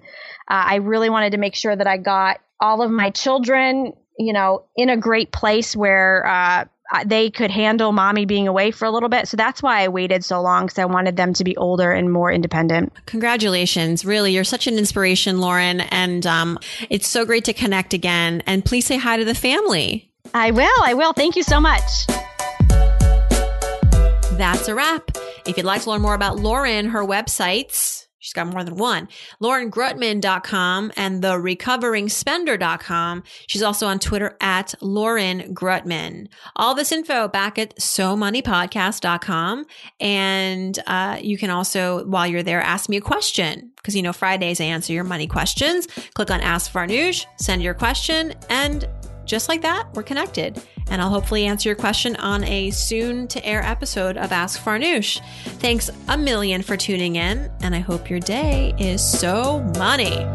uh, 0.50 0.65
I 0.65 0.76
really 0.76 1.10
wanted 1.10 1.32
to 1.32 1.38
make 1.38 1.56
sure 1.56 1.76
that 1.76 1.88
I 1.88 1.98
got 1.98 2.39
all 2.60 2.82
of 2.82 2.91
my 2.91 3.10
children, 3.10 3.93
you 4.17 4.34
know, 4.34 4.65
in 4.76 4.89
a 4.89 4.98
great 4.98 5.32
place 5.32 5.76
where 5.76 6.26
uh, 6.26 6.65
they 7.06 7.30
could 7.30 7.52
handle 7.52 7.91
mommy 7.91 8.26
being 8.26 8.47
away 8.47 8.71
for 8.71 8.86
a 8.86 8.91
little 8.91 9.10
bit. 9.10 9.28
So 9.28 9.38
that's 9.38 9.62
why 9.62 9.84
I 9.84 9.88
waited 9.88 10.23
so 10.23 10.41
long 10.41 10.65
because 10.65 10.80
I 10.80 10.86
wanted 10.86 11.17
them 11.17 11.34
to 11.34 11.43
be 11.43 11.56
older 11.58 11.91
and 11.91 12.12
more 12.12 12.32
independent. 12.32 12.93
Congratulations. 13.06 14.06
Really, 14.06 14.34
you're 14.34 14.43
such 14.43 14.67
an 14.67 14.78
inspiration, 14.78 15.39
Lauren. 15.39 15.82
And 15.82 16.26
um, 16.26 16.60
it's 16.89 17.08
so 17.08 17.26
great 17.26 17.45
to 17.45 17.54
connect 17.54 17.93
again. 17.93 18.41
And 18.45 18.63
please 18.63 18.86
say 18.86 18.97
hi 18.97 19.17
to 19.17 19.26
the 19.26 19.36
family. 19.36 20.12
I 20.34 20.52
will. 20.52 20.84
I 20.84 20.93
will. 20.93 21.13
Thank 21.13 21.36
you 21.36 21.43
so 21.43 21.60
much. 21.60 21.82
That's 24.38 24.67
a 24.67 24.76
wrap. 24.76 25.12
If 25.45 25.58
you'd 25.58 25.65
like 25.65 25.84
to 25.84 25.89
learn 25.89 26.02
more 26.02 26.13
about 26.13 26.38
Lauren, 26.38 26.89
her 26.89 27.04
websites, 27.04 28.07
She's 28.28 28.34
got 28.34 28.48
more 28.48 28.62
than 28.62 28.76
one. 28.76 29.08
LaurenGreutman.com 29.42 30.92
and 30.98 31.22
the 31.22 31.40
recovering-spender.com. 31.40 33.24
She's 33.48 33.63
also 33.63 33.88
on 33.88 34.00
Twitter 34.00 34.36
at 34.42 34.76
Lauren 34.82 35.56
Greutman. 35.56 36.28
All 36.58 36.76
this 36.76 36.92
info 36.92 37.30
back 37.30 37.58
at 37.58 37.74
SoMoneyPodcast.com. 37.78 39.66
And 40.02 40.78
uh, 40.88 41.20
you 41.22 41.38
can 41.38 41.50
also, 41.50 42.04
while 42.04 42.28
you're 42.28 42.44
there, 42.44 42.62
ask 42.62 42.90
me 42.90 42.98
a 42.98 43.02
question 43.02 43.72
because 43.78 43.96
you 43.96 44.02
know 44.02 44.12
Fridays 44.12 44.60
I 44.60 44.66
answer 44.66 44.92
your 44.92 45.06
money 45.06 45.28
questions. 45.28 45.88
Click 46.13 46.30
on 46.30 46.42
Ask 46.42 46.70
Farnoosh, 46.70 47.26
send 47.40 47.63
your 47.63 47.74
question, 47.74 48.34
and 48.50 48.90
just 49.28 49.50
like 49.50 49.62
that, 49.62 49.88
we're 49.94 50.04
connected. 50.04 50.62
And 50.90 51.02
I'll 51.02 51.10
hopefully 51.10 51.46
answer 51.46 51.70
your 51.70 51.76
question 51.76 52.16
on 52.16 52.44
a 52.46 52.72
soon 52.72 53.28
to 53.28 53.46
air 53.46 53.62
episode 53.62 54.18
of 54.18 54.32
Ask 54.32 54.60
Farnoosh. 54.62 55.22
Thanks 55.60 55.90
a 56.08 56.18
million 56.18 56.62
for 56.62 56.78
tuning 56.78 57.18
in, 57.18 57.52
and 57.62 57.76
I 57.76 57.80
hope 57.80 58.10
your 58.10 58.20
day 58.20 58.74
is 58.80 59.04
so 59.04 59.60
money. 59.78 60.26